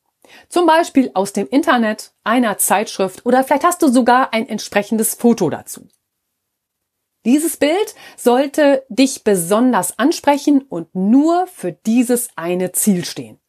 Zum 0.49 0.67
Beispiel 0.67 1.11
aus 1.15 1.33
dem 1.33 1.49
Internet, 1.49 2.13
einer 2.25 2.59
Zeitschrift 2.59 3.27
oder 3.27 3.45
vielleicht 3.45 3.65
hast 3.65 3.83
du 3.83 3.89
sogar 3.89 4.33
ein 4.33 4.49
entsprechendes 4.49 5.15
Foto 5.15 5.51
dazu. 5.51 5.89
Dieses 7.25 7.57
Bild 7.57 7.95
sollte 8.17 8.85
dich 8.89 9.25
besonders 9.25 9.99
ansprechen 9.99 10.63
und 10.63 10.95
nur 10.95 11.47
für 11.47 11.73
dieses 11.73 12.29
eine 12.37 12.73
Ziel 12.73 13.05
stehen. 13.05 13.41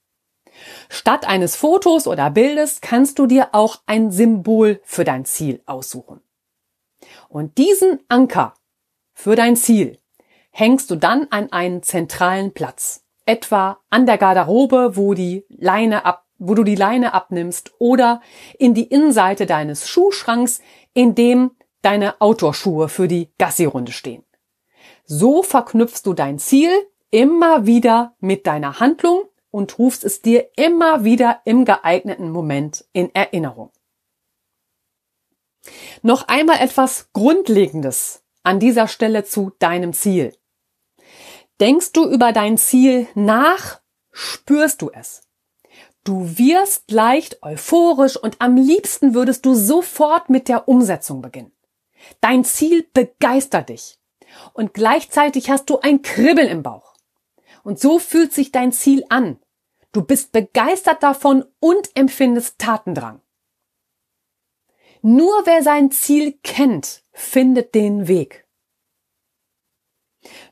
Statt 0.90 1.28
eines 1.28 1.56
Fotos 1.56 2.08
oder 2.08 2.30
Bildes 2.30 2.82
kannst 2.82 3.20
du 3.20 3.26
dir 3.26 3.50
auch 3.54 3.82
ein 3.86 4.12
Symbol 4.12 4.82
für 4.84 5.04
dein 5.04 5.26
Ziel 5.26 5.62
aussuchen. 5.66 6.22
Und 7.30 7.58
diesen 7.58 8.00
Anker 8.08 8.54
für 9.14 9.36
dein 9.36 9.56
Ziel 9.56 10.00
hängst 10.52 10.90
du 10.90 10.96
dann 10.96 11.28
an 11.32 11.52
einen 11.52 11.84
zentralen 11.84 12.54
Platz, 12.54 13.04
etwa 13.26 13.80
an 13.90 14.06
der 14.06 14.18
Garderobe, 14.18 14.96
wo 14.96 15.14
die 15.14 15.46
Leine 15.50 16.06
ab, 16.06 16.26
wo 16.38 16.54
du 16.54 16.64
die 16.64 16.76
Leine 16.76 17.14
abnimmst 17.14 17.74
oder 17.80 18.22
in 18.58 18.74
die 18.74 18.88
Innenseite 18.88 19.46
deines 19.46 19.88
Schuhschranks, 19.88 20.62
in 20.94 21.16
dem 21.16 21.52
deine 21.82 22.20
Outdoor-Schuhe 22.20 22.90
für 22.90 23.08
die 23.08 23.32
Gassi-Runde 23.38 23.92
stehen. 23.92 24.24
So 25.06 25.44
verknüpfst 25.44 26.02
du 26.04 26.14
dein 26.14 26.40
Ziel 26.40 26.72
immer 27.12 27.66
wieder 27.66 28.16
mit 28.20 28.48
deiner 28.48 28.80
Handlung 28.80 29.24
und 29.56 29.80
rufst 29.80 30.04
es 30.04 30.22
dir 30.22 30.50
immer 30.58 31.06
wieder 31.06 31.40
im 31.46 31.64
geeigneten 31.64 32.30
Moment 32.30 32.84
in 32.92 33.16
Erinnerung. 33.16 33.72
Noch 36.02 36.28
einmal 36.28 36.60
etwas 36.60 37.08
Grundlegendes 37.14 38.22
an 38.44 38.60
dieser 38.60 38.90
Stelle 38.90 39.24
zu 39.24 39.54
deinem 39.60 39.94
Ziel. 39.94 40.36
Denkst 41.62 41.94
du 41.94 42.04
über 42.04 42.34
dein 42.34 42.58
Ziel 42.58 43.08
nach, 43.16 43.80
spürst 44.12 44.82
du 44.82 44.92
es. 44.92 45.22
Du 46.04 46.38
wirst 46.38 46.92
leicht 46.92 47.42
euphorisch 47.42 48.18
und 48.18 48.42
am 48.42 48.58
liebsten 48.58 49.14
würdest 49.14 49.46
du 49.46 49.56
sofort 49.56 50.30
mit 50.30 50.50
der 50.50 50.68
Umsetzung 50.68 51.22
beginnen. 51.22 51.54
Dein 52.20 52.44
Ziel 52.44 52.86
begeistert 52.94 53.70
dich. 53.70 54.00
Und 54.52 54.74
gleichzeitig 54.74 55.50
hast 55.50 55.70
du 55.70 55.80
ein 55.80 56.02
Kribbeln 56.02 56.50
im 56.50 56.62
Bauch. 56.62 56.94
Und 57.64 57.80
so 57.80 58.00
fühlt 58.00 58.34
sich 58.34 58.52
dein 58.52 58.74
Ziel 58.74 59.06
an. 59.08 59.40
Du 59.96 60.02
bist 60.02 60.34
begeistert 60.34 61.04
davon 61.04 61.46
und 61.62 61.90
empfindest 61.96 62.60
Tatendrang. 62.60 63.22
Nur 65.02 65.32
wer 65.46 65.64
sein 65.64 65.90
Ziel 65.90 66.38
kennt, 66.44 67.06
findet 67.14 67.74
den 67.76 68.10
Weg. 68.10 68.46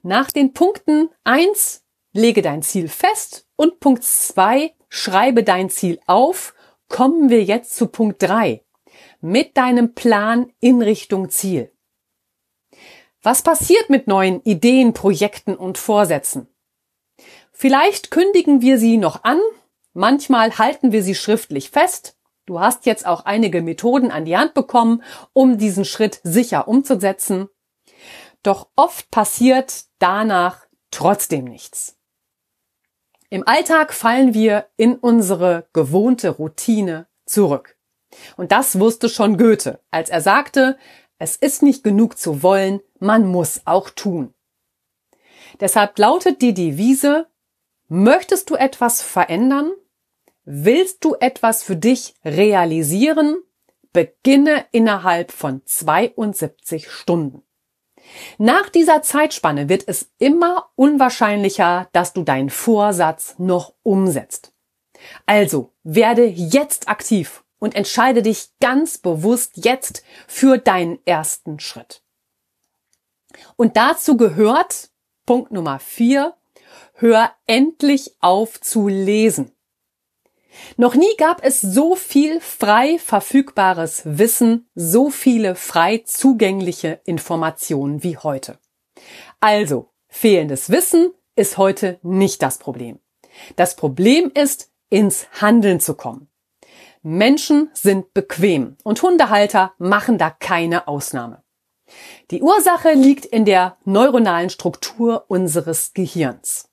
Nach 0.01 0.31
den 0.31 0.53
Punkten 0.53 1.09
eins 1.25 1.83
lege 2.13 2.41
dein 2.41 2.61
Ziel 2.61 2.87
fest 2.87 3.45
und 3.57 3.81
Punkt 3.81 4.05
zwei 4.05 4.73
schreibe 4.87 5.43
dein 5.43 5.69
Ziel 5.69 5.99
auf, 6.07 6.55
kommen 6.87 7.29
wir 7.29 7.43
jetzt 7.43 7.75
zu 7.75 7.87
Punkt 7.87 8.23
drei 8.23 8.63
mit 9.19 9.57
deinem 9.57 9.93
Plan 9.93 10.53
in 10.61 10.81
Richtung 10.81 11.29
Ziel. 11.29 11.69
Was 13.21 13.43
passiert 13.43 13.89
mit 13.89 14.07
neuen 14.07 14.41
Ideen, 14.43 14.93
Projekten 14.93 15.57
und 15.57 15.77
Vorsätzen? 15.77 16.47
Vielleicht 17.53 18.11
kündigen 18.11 18.61
wir 18.61 18.77
sie 18.77 18.97
noch 18.97 19.23
an, 19.23 19.39
manchmal 19.93 20.57
halten 20.57 20.91
wir 20.91 21.03
sie 21.03 21.15
schriftlich 21.15 21.69
fest. 21.69 22.17
Du 22.45 22.59
hast 22.59 22.85
jetzt 22.85 23.05
auch 23.05 23.23
einige 23.25 23.61
Methoden 23.61 24.11
an 24.11 24.25
die 24.25 24.35
Hand 24.35 24.53
bekommen, 24.53 25.01
um 25.31 25.57
diesen 25.57 25.85
Schritt 25.85 26.19
sicher 26.23 26.67
umzusetzen. 26.67 27.47
Doch 28.41 28.67
oft 28.75 29.09
passiert 29.11 29.85
danach 29.99 30.65
trotzdem 30.91 31.45
nichts. 31.45 31.97
Im 33.29 33.47
Alltag 33.47 33.93
fallen 33.93 34.33
wir 34.33 34.67
in 34.75 34.95
unsere 34.95 35.67
gewohnte 35.73 36.29
Routine 36.29 37.07
zurück. 37.25 37.77
Und 38.35 38.51
das 38.51 38.79
wusste 38.79 39.09
schon 39.09 39.37
Goethe, 39.37 39.79
als 39.89 40.09
er 40.09 40.21
sagte, 40.21 40.77
es 41.17 41.35
ist 41.35 41.63
nicht 41.63 41.83
genug 41.83 42.17
zu 42.17 42.43
wollen, 42.43 42.81
man 42.99 43.25
muss 43.25 43.61
auch 43.65 43.89
tun. 43.89 44.33
Deshalb 45.59 45.97
lautet 45.97 46.41
die 46.41 46.53
Devise, 46.53 47.27
möchtest 47.87 48.49
du 48.49 48.55
etwas 48.55 49.01
verändern? 49.01 49.71
Willst 50.45 51.03
du 51.05 51.15
etwas 51.19 51.63
für 51.63 51.75
dich 51.75 52.15
realisieren? 52.25 53.37
Beginne 53.93 54.65
innerhalb 54.71 55.31
von 55.31 55.61
72 55.65 56.89
Stunden. 56.89 57.43
Nach 58.37 58.69
dieser 58.69 59.01
Zeitspanne 59.01 59.69
wird 59.69 59.87
es 59.87 60.09
immer 60.17 60.69
unwahrscheinlicher, 60.75 61.89
dass 61.93 62.13
du 62.13 62.23
deinen 62.23 62.49
Vorsatz 62.49 63.35
noch 63.37 63.73
umsetzt. 63.83 64.53
Also 65.25 65.71
werde 65.83 66.25
jetzt 66.25 66.87
aktiv 66.87 67.43
und 67.59 67.75
entscheide 67.75 68.21
dich 68.21 68.49
ganz 68.59 68.97
bewusst 68.97 69.65
jetzt 69.65 70.03
für 70.27 70.57
deinen 70.57 70.99
ersten 71.05 71.59
Schritt. 71.59 72.03
Und 73.55 73.77
dazu 73.77 74.17
gehört 74.17 74.89
Punkt 75.25 75.51
Nummer 75.51 75.79
vier, 75.79 76.35
hör 76.93 77.31
endlich 77.45 78.15
auf 78.19 78.59
zu 78.61 78.87
lesen. 78.87 79.51
Noch 80.77 80.95
nie 80.95 81.15
gab 81.17 81.43
es 81.43 81.61
so 81.61 81.95
viel 81.95 82.39
frei 82.39 82.99
verfügbares 82.99 84.03
Wissen, 84.05 84.69
so 84.75 85.09
viele 85.09 85.55
frei 85.55 86.03
zugängliche 86.05 87.01
Informationen 87.05 88.03
wie 88.03 88.17
heute. 88.17 88.59
Also, 89.39 89.89
fehlendes 90.07 90.69
Wissen 90.69 91.13
ist 91.35 91.57
heute 91.57 91.99
nicht 92.03 92.41
das 92.41 92.59
Problem. 92.59 92.99
Das 93.55 93.75
Problem 93.75 94.31
ist, 94.33 94.71
ins 94.89 95.27
Handeln 95.41 95.79
zu 95.79 95.95
kommen. 95.95 96.29
Menschen 97.01 97.69
sind 97.73 98.13
bequem 98.13 98.77
und 98.83 99.01
Hundehalter 99.01 99.73
machen 99.77 100.17
da 100.17 100.29
keine 100.29 100.87
Ausnahme. 100.87 101.43
Die 102.31 102.41
Ursache 102.41 102.93
liegt 102.93 103.25
in 103.25 103.43
der 103.43 103.77
neuronalen 103.83 104.49
Struktur 104.49 105.25
unseres 105.27 105.93
Gehirns. 105.93 106.69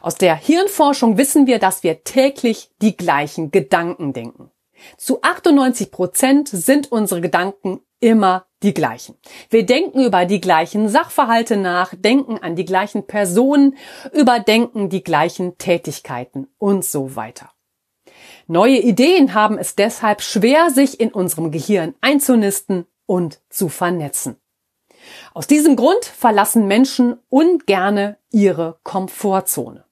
Aus 0.00 0.14
der 0.14 0.36
Hirnforschung 0.36 1.18
wissen 1.18 1.46
wir, 1.46 1.58
dass 1.58 1.82
wir 1.82 2.04
täglich 2.04 2.70
die 2.80 2.96
gleichen 2.96 3.50
Gedanken 3.50 4.12
denken. 4.12 4.50
Zu 4.96 5.22
98 5.22 5.90
Prozent 5.90 6.48
sind 6.48 6.90
unsere 6.90 7.20
Gedanken 7.20 7.80
immer 8.00 8.46
die 8.62 8.74
gleichen. 8.74 9.14
Wir 9.48 9.64
denken 9.64 10.04
über 10.04 10.24
die 10.24 10.40
gleichen 10.40 10.88
Sachverhalte 10.88 11.56
nach, 11.56 11.94
denken 11.94 12.38
an 12.38 12.56
die 12.56 12.64
gleichen 12.64 13.06
Personen, 13.06 13.76
überdenken 14.12 14.88
die 14.88 15.02
gleichen 15.02 15.58
Tätigkeiten 15.58 16.48
und 16.58 16.84
so 16.84 17.16
weiter. 17.16 17.50
Neue 18.46 18.78
Ideen 18.78 19.34
haben 19.34 19.58
es 19.58 19.76
deshalb 19.76 20.22
schwer, 20.22 20.70
sich 20.70 20.98
in 20.98 21.12
unserem 21.12 21.50
Gehirn 21.50 21.94
einzunisten 22.00 22.86
und 23.06 23.40
zu 23.48 23.68
vernetzen. 23.68 24.36
Aus 25.34 25.46
diesem 25.46 25.76
Grund 25.76 26.04
verlassen 26.04 26.66
Menschen 26.66 27.18
ungerne 27.28 28.18
ihre 28.30 28.78
Komfortzone. 28.82 29.84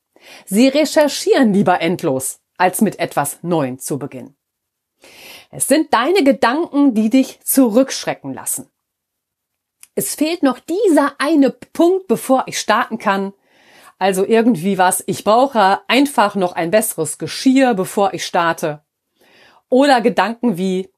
Sie 0.44 0.68
recherchieren 0.68 1.52
lieber 1.52 1.80
endlos, 1.80 2.40
als 2.56 2.80
mit 2.80 2.98
etwas 2.98 3.38
Neuem 3.42 3.78
zu 3.78 3.98
beginnen. 3.98 4.36
Es 5.50 5.68
sind 5.68 5.94
deine 5.94 6.24
Gedanken, 6.24 6.94
die 6.94 7.08
dich 7.08 7.40
zurückschrecken 7.40 8.34
lassen. 8.34 8.68
Es 9.94 10.14
fehlt 10.14 10.42
noch 10.42 10.58
dieser 10.58 11.14
eine 11.18 11.50
Punkt, 11.50 12.06
bevor 12.06 12.44
ich 12.46 12.58
starten 12.58 12.98
kann, 12.98 13.32
also 13.98 14.24
irgendwie 14.24 14.78
was, 14.78 15.02
ich 15.06 15.24
brauche 15.24 15.80
einfach 15.88 16.36
noch 16.36 16.52
ein 16.52 16.70
besseres 16.70 17.18
Geschirr, 17.18 17.74
bevor 17.74 18.14
ich 18.14 18.24
starte. 18.24 18.84
Oder 19.68 20.00
Gedanken 20.00 20.56
wie, 20.56 20.88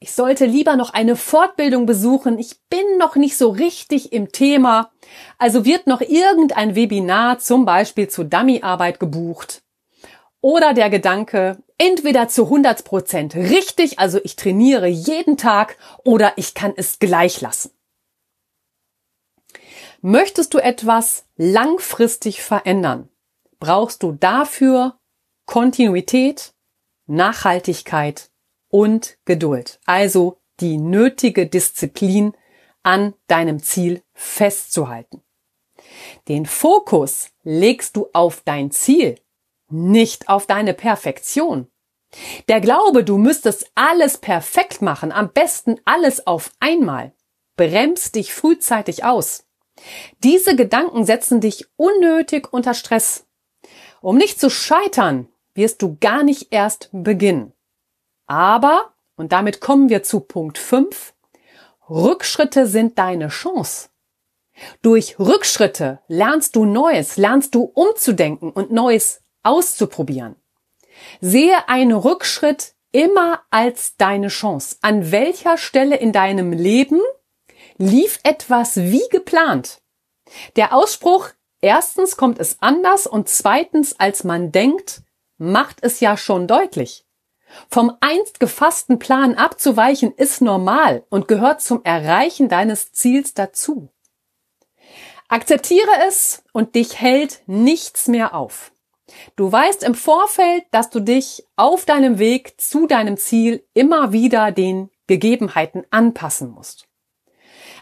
ich 0.00 0.12
sollte 0.12 0.46
lieber 0.46 0.76
noch 0.76 0.90
eine 0.90 1.16
Fortbildung 1.16 1.84
besuchen, 1.84 2.38
ich 2.38 2.60
bin 2.70 2.98
noch 2.98 3.16
nicht 3.16 3.36
so 3.36 3.48
richtig 3.48 4.12
im 4.12 4.30
Thema. 4.30 4.92
Also 5.38 5.64
wird 5.64 5.86
noch 5.86 6.00
irgendein 6.00 6.76
Webinar 6.76 7.40
zum 7.40 7.64
Beispiel 7.64 8.08
zu 8.08 8.24
Dummyarbeit 8.24 9.00
gebucht. 9.00 9.62
oder 10.40 10.72
der 10.72 10.88
Gedanke, 10.88 11.60
entweder 11.78 12.28
zu 12.28 12.44
100 12.44 12.84
Prozent 12.84 13.34
richtig, 13.34 13.98
also 13.98 14.20
ich 14.22 14.36
trainiere 14.36 14.86
jeden 14.86 15.36
Tag 15.36 15.76
oder 16.04 16.32
ich 16.36 16.54
kann 16.54 16.72
es 16.76 17.00
gleich 17.00 17.40
lassen. 17.40 17.72
Möchtest 20.00 20.54
du 20.54 20.58
etwas 20.58 21.26
langfristig 21.36 22.40
verändern, 22.40 23.08
brauchst 23.58 24.04
du 24.04 24.12
dafür 24.12 24.96
Kontinuität, 25.44 26.54
Nachhaltigkeit 27.06 28.30
und 28.68 29.18
Geduld. 29.24 29.80
Also 29.84 30.38
die 30.60 30.78
nötige 30.78 31.46
Disziplin 31.46 32.32
an 32.82 33.14
deinem 33.26 33.62
Ziel 33.62 34.02
festzuhalten. 34.14 35.22
Den 36.28 36.46
Fokus 36.46 37.30
legst 37.42 37.96
du 37.96 38.08
auf 38.12 38.42
dein 38.44 38.70
Ziel, 38.70 39.18
nicht 39.70 40.28
auf 40.28 40.46
deine 40.46 40.74
Perfektion. 40.74 41.68
Der 42.48 42.60
Glaube, 42.60 43.04
du 43.04 43.18
müsstest 43.18 43.70
alles 43.74 44.18
perfekt 44.18 44.80
machen, 44.80 45.12
am 45.12 45.32
besten 45.32 45.78
alles 45.84 46.26
auf 46.26 46.52
einmal, 46.60 47.12
bremst 47.56 48.14
dich 48.14 48.32
frühzeitig 48.32 49.04
aus. 49.04 49.44
Diese 50.24 50.56
Gedanken 50.56 51.04
setzen 51.04 51.40
dich 51.40 51.66
unnötig 51.76 52.52
unter 52.52 52.74
Stress. 52.74 53.26
Um 54.00 54.16
nicht 54.16 54.40
zu 54.40 54.50
scheitern, 54.50 55.28
wirst 55.54 55.82
du 55.82 55.96
gar 56.00 56.22
nicht 56.22 56.48
erst 56.52 56.88
beginnen. 56.92 57.52
Aber, 58.28 58.92
und 59.16 59.32
damit 59.32 59.60
kommen 59.60 59.88
wir 59.88 60.04
zu 60.04 60.20
Punkt 60.20 60.58
5, 60.58 61.14
Rückschritte 61.90 62.66
sind 62.66 62.98
deine 62.98 63.28
Chance. 63.28 63.88
Durch 64.82 65.18
Rückschritte 65.18 66.00
lernst 66.08 66.54
du 66.54 66.64
Neues, 66.64 67.16
lernst 67.16 67.54
du 67.54 67.62
umzudenken 67.62 68.50
und 68.50 68.70
Neues 68.70 69.22
auszuprobieren. 69.42 70.36
Sehe 71.20 71.68
einen 71.68 71.92
Rückschritt 71.92 72.74
immer 72.92 73.40
als 73.50 73.96
deine 73.96 74.28
Chance. 74.28 74.76
An 74.82 75.10
welcher 75.10 75.56
Stelle 75.56 75.96
in 75.96 76.12
deinem 76.12 76.52
Leben 76.52 77.00
lief 77.78 78.18
etwas 78.24 78.76
wie 78.76 79.06
geplant? 79.10 79.80
Der 80.56 80.74
Ausspruch, 80.74 81.30
erstens 81.60 82.16
kommt 82.16 82.38
es 82.38 82.60
anders 82.60 83.06
und 83.06 83.28
zweitens 83.28 83.98
als 83.98 84.24
man 84.24 84.52
denkt, 84.52 85.02
macht 85.38 85.78
es 85.82 86.00
ja 86.00 86.16
schon 86.16 86.46
deutlich. 86.46 87.07
Vom 87.70 87.96
einst 88.00 88.40
gefassten 88.40 88.98
Plan 88.98 89.34
abzuweichen 89.34 90.12
ist 90.14 90.40
normal 90.40 91.04
und 91.08 91.28
gehört 91.28 91.60
zum 91.60 91.82
Erreichen 91.84 92.48
deines 92.48 92.92
Ziels 92.92 93.34
dazu. 93.34 93.88
Akzeptiere 95.28 95.90
es 96.06 96.42
und 96.52 96.74
dich 96.74 97.00
hält 97.00 97.42
nichts 97.46 98.08
mehr 98.08 98.34
auf. 98.34 98.72
Du 99.36 99.50
weißt 99.50 99.82
im 99.82 99.94
Vorfeld, 99.94 100.64
dass 100.70 100.90
du 100.90 101.00
dich 101.00 101.44
auf 101.56 101.84
deinem 101.84 102.18
Weg 102.18 102.60
zu 102.60 102.86
deinem 102.86 103.16
Ziel 103.16 103.64
immer 103.74 104.12
wieder 104.12 104.52
den 104.52 104.90
Gegebenheiten 105.06 105.84
anpassen 105.90 106.50
musst. 106.50 106.86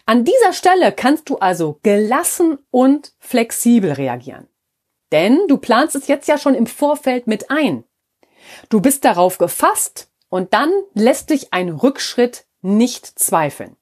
An 0.07 0.25
dieser 0.25 0.53
Stelle 0.53 0.93
kannst 0.93 1.29
du 1.29 1.39
also 1.39 1.81
gelassen 1.83 2.59
und 2.71 3.13
flexibel 3.19 3.93
reagieren. 3.93 4.49
Denn 5.13 5.41
du 5.49 5.59
planst 5.59 5.97
es 5.97 6.07
jetzt 6.07 6.29
ja 6.29 6.39
schon 6.39 6.55
im 6.55 6.67
Vorfeld 6.67 7.27
mit 7.27 7.51
ein. 7.51 7.85
Du 8.69 8.81
bist 8.81 9.05
darauf 9.05 9.39
gefasst 9.39 10.11
und 10.29 10.55
dann 10.55 10.71
lässt 10.95 11.31
dich 11.31 11.53
ein 11.53 11.69
Rückschritt 11.69 12.47
nicht 12.63 13.07
zweifeln. 13.19 13.77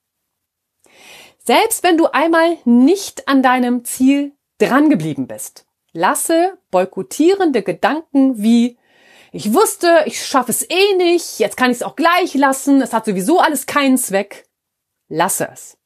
Selbst 1.38 1.83
wenn 1.83 1.98
du 1.98 2.07
einmal 2.07 2.59
nicht 2.64 3.29
an 3.29 3.42
deinem 3.42 3.85
Ziel 3.85 4.33
drangeblieben 4.59 5.27
bist, 5.27 5.66
lasse 5.92 6.59
boykottierende 6.70 7.62
Gedanken 7.62 8.42
wie 8.42 8.79
ich 9.37 9.53
wusste, 9.53 10.05
ich 10.07 10.24
schaffe 10.24 10.53
es 10.53 10.62
eh 10.70 10.94
nicht, 10.96 11.40
jetzt 11.40 11.57
kann 11.57 11.72
ich 11.72 11.79
es 11.79 11.83
auch 11.83 11.96
gleich 11.96 12.35
lassen, 12.35 12.81
es 12.81 12.92
hat 12.92 13.05
sowieso 13.05 13.40
alles 13.40 13.66
keinen 13.66 13.98
Zweck. 13.98 14.48
Lasse 15.09 15.48
es. 15.53 15.77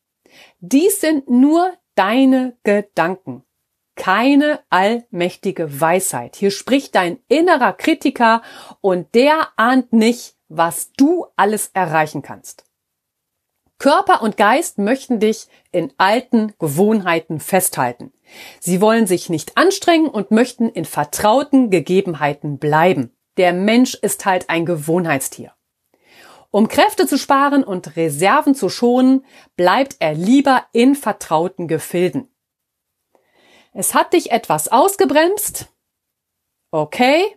Dies 0.60 1.00
sind 1.00 1.30
nur 1.30 1.72
deine 1.94 2.58
Gedanken 2.62 3.44
keine 3.98 4.60
allmächtige 4.70 5.80
Weisheit. 5.80 6.36
Hier 6.36 6.50
spricht 6.50 6.94
dein 6.94 7.18
innerer 7.28 7.74
Kritiker 7.74 8.40
und 8.80 9.14
der 9.14 9.48
ahnt 9.56 9.92
nicht, 9.92 10.36
was 10.48 10.92
du 10.96 11.26
alles 11.36 11.70
erreichen 11.74 12.22
kannst. 12.22 12.64
Körper 13.78 14.22
und 14.22 14.36
Geist 14.36 14.78
möchten 14.78 15.20
dich 15.20 15.46
in 15.70 15.92
alten 15.98 16.54
Gewohnheiten 16.58 17.38
festhalten. 17.38 18.12
Sie 18.60 18.80
wollen 18.80 19.06
sich 19.06 19.28
nicht 19.28 19.56
anstrengen 19.56 20.08
und 20.08 20.30
möchten 20.30 20.68
in 20.68 20.84
vertrauten 20.84 21.70
Gegebenheiten 21.70 22.58
bleiben. 22.58 23.12
Der 23.36 23.52
Mensch 23.52 23.94
ist 23.94 24.24
halt 24.26 24.48
ein 24.48 24.64
Gewohnheitstier. 24.64 25.52
Um 26.50 26.68
Kräfte 26.68 27.06
zu 27.06 27.18
sparen 27.18 27.62
und 27.62 27.96
Reserven 27.96 28.54
zu 28.54 28.68
schonen, 28.68 29.24
bleibt 29.56 29.96
er 29.98 30.14
lieber 30.14 30.64
in 30.72 30.94
vertrauten 30.94 31.68
Gefilden. 31.68 32.28
Es 33.72 33.94
hat 33.94 34.12
dich 34.12 34.30
etwas 34.30 34.68
ausgebremst. 34.68 35.68
Okay, 36.70 37.36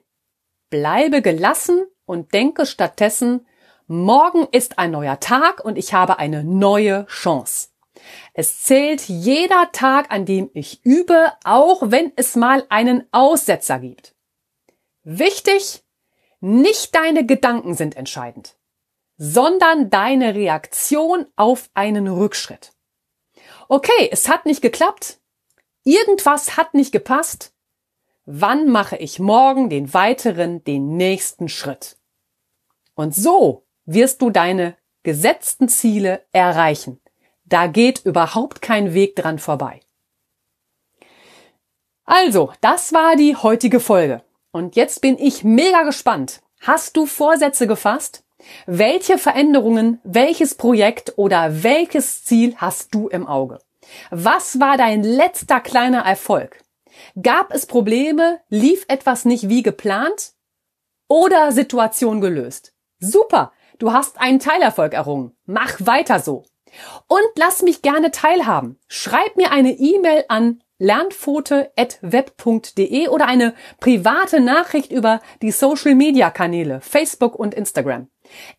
bleibe 0.70 1.22
gelassen 1.22 1.86
und 2.06 2.34
denke 2.34 2.66
stattdessen, 2.66 3.46
morgen 3.88 4.48
ist 4.52 4.80
ein 4.80 4.92
neuer 4.92 5.20
Tag 5.20 5.64
und 5.64 5.78
ich 5.78 5.94
habe 5.94 6.20
eine 6.20 6.44
neue 6.44 7.06
Chance. 7.08 7.70
Es 8.34 8.64
zählt 8.64 9.08
jeder 9.08 9.72
Tag, 9.72 10.12
an 10.12 10.26
dem 10.26 10.50
ich 10.54 10.84
übe, 10.86 11.34
auch 11.44 11.84
wenn 11.86 12.12
es 12.16 12.36
mal 12.36 12.66
einen 12.70 13.08
Aussetzer 13.12 13.80
gibt. 13.80 14.16
Wichtig, 15.04 15.84
nicht 16.40 16.96
deine 16.96 17.26
Gedanken 17.26 17.76
sind 17.76 17.96
entscheidend, 17.96 18.58
sondern 19.18 19.90
deine 19.90 20.36
Reaktion 20.36 21.28
auf 21.36 21.70
einen 21.74 22.08
Rückschritt. 22.08 22.74
Okay, 23.68 24.10
es 24.12 24.28
hat 24.28 24.46
nicht 24.46 24.62
geklappt, 24.62 25.21
Irgendwas 25.84 26.58
hat 26.58 26.74
nicht 26.74 26.92
gepasst. 26.92 27.54
Wann 28.26 28.70
mache 28.70 28.98
ich 28.98 29.20
morgen 29.20 29.70
den 29.70 29.94
weiteren, 29.94 30.64
den 30.64 30.96
nächsten 30.96 31.50
Schritt? 31.50 31.98
Und 32.94 33.16
so 33.16 33.66
wirst 33.86 34.22
du 34.22 34.30
deine 34.30 34.78
gesetzten 35.04 35.70
Ziele 35.70 36.24
erreichen. 36.32 37.02
Da 37.46 37.68
geht 37.68 38.06
überhaupt 38.06 38.62
kein 38.62 38.94
Weg 38.94 39.16
dran 39.16 39.40
vorbei. 39.40 39.82
Also, 42.06 42.54
das 42.62 42.94
war 42.94 43.16
die 43.16 43.36
heutige 43.36 43.80
Folge. 43.80 44.24
Und 44.52 44.76
jetzt 44.76 45.02
bin 45.02 45.18
ich 45.18 45.44
mega 45.44 45.84
gespannt. 45.84 46.42
Hast 46.60 46.96
du 46.96 47.06
Vorsätze 47.08 47.66
gefasst? 47.66 48.24
Welche 48.66 49.18
Veränderungen, 49.18 50.00
welches 50.04 50.56
Projekt 50.56 51.18
oder 51.18 51.64
welches 51.64 52.24
Ziel 52.24 52.56
hast 52.58 52.94
du 52.94 53.08
im 53.08 53.28
Auge? 53.28 53.60
Was 54.10 54.60
war 54.60 54.78
dein 54.78 55.04
letzter 55.04 55.60
kleiner 55.60 56.02
Erfolg? 56.02 56.64
Gab 57.22 57.54
es 57.54 57.66
Probleme? 57.66 58.40
Lief 58.50 58.86
etwas 58.88 59.26
nicht 59.26 59.50
wie 59.50 59.64
geplant? 59.64 60.34
Oder 61.08 61.52
Situation 61.52 62.22
gelöst? 62.22 62.74
Super! 63.00 63.52
Du 63.80 63.92
hast 63.92 64.22
einen 64.22 64.40
Teilerfolg 64.40 64.94
errungen. 64.94 65.36
Mach 65.46 65.78
weiter 65.80 66.20
so. 66.20 66.46
Und 67.08 67.28
lass 67.36 67.64
mich 67.64 67.82
gerne 67.82 68.12
teilhaben. 68.12 68.78
Schreib 68.88 69.36
mir 69.36 69.52
eine 69.52 69.72
E-Mail 69.72 70.24
an 70.28 70.62
lernfote.web.de 70.78 73.08
oder 73.08 73.28
eine 73.28 73.56
private 73.80 74.40
Nachricht 74.40 74.92
über 74.92 75.22
die 75.42 75.52
Social 75.52 75.96
Media 75.96 76.30
Kanäle 76.30 76.82
Facebook 76.82 77.36
und 77.36 77.54
Instagram. 77.54 78.10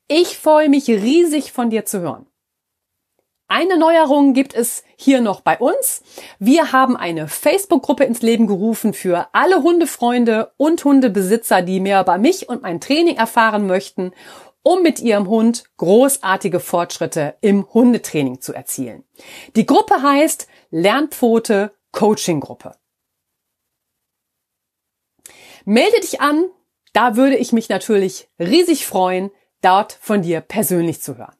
Ich 0.09 0.39
freue 0.39 0.69
mich 0.69 0.89
riesig 0.89 1.53
von 1.53 1.71
dir 1.71 1.85
zu 1.85 2.01
hören. 2.01 2.27
Eine 3.55 3.77
Neuerung 3.77 4.33
gibt 4.33 4.55
es 4.55 4.83
hier 4.97 5.21
noch 5.21 5.43
bei 5.43 5.59
uns. 5.59 6.03
Wir 6.39 6.73
haben 6.73 6.97
eine 6.97 7.29
Facebook-Gruppe 7.29 8.05
ins 8.05 8.23
Leben 8.23 8.47
gerufen 8.47 8.95
für 8.95 9.29
alle 9.35 9.63
Hundefreunde 9.63 10.55
und 10.57 10.83
Hundebesitzer, 10.83 11.61
die 11.61 11.79
mehr 11.79 12.01
über 12.01 12.17
mich 12.17 12.49
und 12.49 12.63
mein 12.63 12.81
Training 12.81 13.17
erfahren 13.17 13.67
möchten, 13.67 14.13
um 14.63 14.83
mit 14.83 15.01
ihrem 15.01 15.29
Hund 15.29 15.65
großartige 15.77 16.61
Fortschritte 16.61 17.35
im 17.43 17.71
Hundetraining 17.75 18.41
zu 18.41 18.55
erzielen. 18.55 19.05
Die 19.55 19.67
Gruppe 19.67 20.03
heißt 20.03 20.47
Lernpfote 20.71 21.75
Coaching 21.91 22.41
Gruppe. 22.41 22.75
Melde 25.67 26.01
dich 26.01 26.23
an, 26.23 26.47
da 26.95 27.17
würde 27.17 27.37
ich 27.37 27.53
mich 27.53 27.69
natürlich 27.69 28.31
riesig 28.39 28.87
freuen, 28.87 29.31
dort 29.61 29.93
von 30.01 30.23
dir 30.23 30.41
persönlich 30.41 31.03
zu 31.03 31.19
hören. 31.19 31.37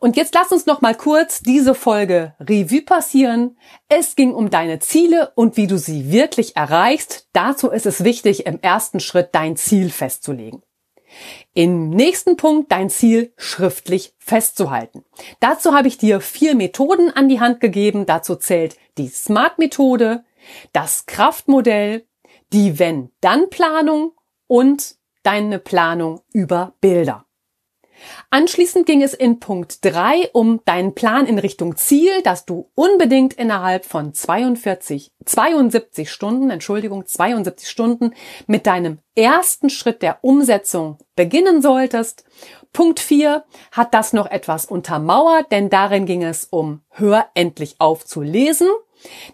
Und 0.00 0.16
jetzt 0.16 0.34
lass 0.34 0.52
uns 0.52 0.66
noch 0.66 0.80
mal 0.80 0.94
kurz 0.94 1.40
diese 1.40 1.74
Folge 1.74 2.34
Revue 2.40 2.82
passieren. 2.82 3.58
Es 3.88 4.16
ging 4.16 4.34
um 4.34 4.50
deine 4.50 4.78
Ziele 4.78 5.32
und 5.34 5.56
wie 5.56 5.66
du 5.66 5.78
sie 5.78 6.10
wirklich 6.10 6.56
erreichst. 6.56 7.28
Dazu 7.32 7.70
ist 7.70 7.86
es 7.86 8.04
wichtig, 8.04 8.46
im 8.46 8.60
ersten 8.60 9.00
Schritt 9.00 9.30
dein 9.32 9.56
Ziel 9.56 9.90
festzulegen. 9.90 10.62
Im 11.52 11.90
nächsten 11.90 12.36
Punkt 12.36 12.72
dein 12.72 12.90
Ziel 12.90 13.32
schriftlich 13.36 14.14
festzuhalten. 14.18 15.04
Dazu 15.40 15.74
habe 15.74 15.88
ich 15.88 15.98
dir 15.98 16.20
vier 16.20 16.54
Methoden 16.54 17.10
an 17.10 17.28
die 17.28 17.40
Hand 17.40 17.60
gegeben. 17.60 18.06
Dazu 18.06 18.36
zählt 18.36 18.76
die 18.98 19.08
Smart-Methode, 19.08 20.24
das 20.72 21.06
Kraftmodell, 21.06 22.06
die 22.52 22.78
Wenn-Dann-Planung 22.78 24.12
und 24.46 24.96
deine 25.22 25.58
Planung 25.58 26.20
über 26.32 26.74
Bilder. 26.80 27.24
Anschließend 28.30 28.86
ging 28.86 29.02
es 29.02 29.14
in 29.14 29.40
Punkt 29.40 29.84
3 29.84 30.30
um 30.32 30.60
deinen 30.64 30.94
Plan 30.94 31.26
in 31.26 31.38
Richtung 31.38 31.76
Ziel, 31.76 32.22
dass 32.22 32.44
du 32.44 32.70
unbedingt 32.74 33.34
innerhalb 33.34 33.84
von 33.84 34.14
42, 34.14 35.12
72 35.24 36.10
Stunden, 36.10 36.50
Entschuldigung, 36.50 37.06
72 37.06 37.68
Stunden 37.68 38.14
mit 38.46 38.66
deinem 38.66 38.98
ersten 39.14 39.70
Schritt 39.70 40.02
der 40.02 40.18
Umsetzung 40.22 40.98
beginnen 41.16 41.62
solltest. 41.62 42.24
Punkt 42.72 42.98
4 42.98 43.44
hat 43.70 43.94
das 43.94 44.12
noch 44.12 44.30
etwas 44.30 44.66
untermauert, 44.66 45.52
denn 45.52 45.70
darin 45.70 46.06
ging 46.06 46.24
es 46.24 46.44
um 46.44 46.82
Hör 46.90 47.26
endlich 47.34 47.76
auf 47.78 48.04
zu 48.04 48.20
lesen. 48.20 48.68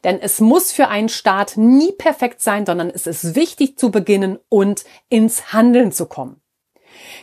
Denn 0.05 0.21
es 0.21 0.41
muss 0.41 0.73
für 0.73 0.89
einen 0.89 1.09
Start 1.09 1.57
nie 1.57 1.93
perfekt 1.93 2.41
sein, 2.41 2.67
sondern 2.67 2.91
es 2.91 3.07
ist 3.07 3.35
wichtig 3.35 3.79
zu 3.79 3.91
beginnen 3.91 4.39
und 4.49 4.85
ins 5.09 5.53
Handeln 5.53 5.93
zu 5.93 6.07
kommen. 6.07 6.40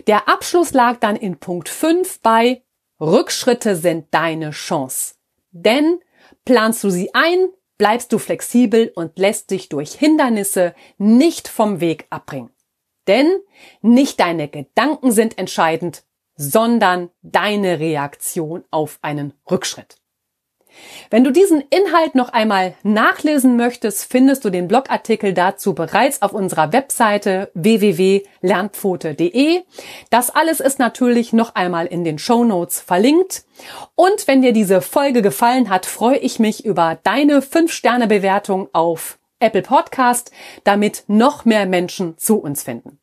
Der 0.07 0.27
Abschluss 0.27 0.73
lag 0.73 0.97
dann 0.97 1.15
in 1.15 1.37
Punkt 1.37 1.69
5 1.69 2.21
bei 2.21 2.63
Rückschritte 2.99 3.75
sind 3.75 4.07
deine 4.11 4.51
Chance. 4.51 5.15
Denn 5.51 5.99
planst 6.45 6.83
du 6.83 6.89
sie 6.89 7.13
ein, 7.13 7.49
bleibst 7.77 8.11
du 8.11 8.17
flexibel 8.17 8.91
und 8.95 9.19
lässt 9.19 9.51
dich 9.51 9.69
durch 9.69 9.93
Hindernisse 9.93 10.73
nicht 10.97 11.47
vom 11.47 11.79
Weg 11.79 12.07
abbringen. 12.09 12.49
Denn 13.07 13.39
nicht 13.81 14.19
deine 14.19 14.47
Gedanken 14.47 15.11
sind 15.11 15.37
entscheidend, 15.37 16.03
sondern 16.35 17.09
deine 17.21 17.79
Reaktion 17.79 18.63
auf 18.71 18.99
einen 19.01 19.33
Rückschritt. 19.49 19.96
Wenn 21.09 21.23
du 21.23 21.31
diesen 21.31 21.63
Inhalt 21.69 22.15
noch 22.15 22.29
einmal 22.29 22.73
nachlesen 22.83 23.55
möchtest, 23.55 24.11
findest 24.11 24.43
du 24.45 24.49
den 24.49 24.67
Blogartikel 24.67 25.33
dazu 25.33 25.73
bereits 25.73 26.21
auf 26.21 26.33
unserer 26.33 26.73
Webseite 26.73 27.49
www.lernpfote.de. 27.53 29.61
Das 30.09 30.29
alles 30.29 30.59
ist 30.59 30.79
natürlich 30.79 31.33
noch 31.33 31.55
einmal 31.55 31.85
in 31.85 32.03
den 32.03 32.19
Show 32.19 32.43
Notes 32.43 32.81
verlinkt. 32.81 33.45
Und 33.95 34.27
wenn 34.27 34.41
dir 34.41 34.53
diese 34.53 34.81
Folge 34.81 35.21
gefallen 35.21 35.69
hat, 35.69 35.85
freue 35.85 36.17
ich 36.17 36.39
mich 36.39 36.65
über 36.65 36.99
deine 37.03 37.41
5-Sterne-Bewertung 37.41 38.69
auf 38.73 39.17
Apple 39.39 39.61
Podcast, 39.61 40.31
damit 40.63 41.03
noch 41.07 41.45
mehr 41.45 41.65
Menschen 41.65 42.17
zu 42.17 42.39
uns 42.39 42.63
finden. 42.63 42.99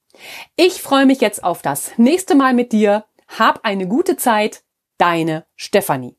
Ich 0.56 0.82
freue 0.82 1.06
mich 1.06 1.20
jetzt 1.20 1.42
auf 1.42 1.62
das 1.62 1.92
nächste 1.96 2.34
Mal 2.34 2.54
mit 2.54 2.72
dir. 2.72 3.04
Hab 3.28 3.64
eine 3.64 3.88
gute 3.88 4.16
Zeit. 4.16 4.62
Deine 4.98 5.44
Stefanie. 5.56 6.16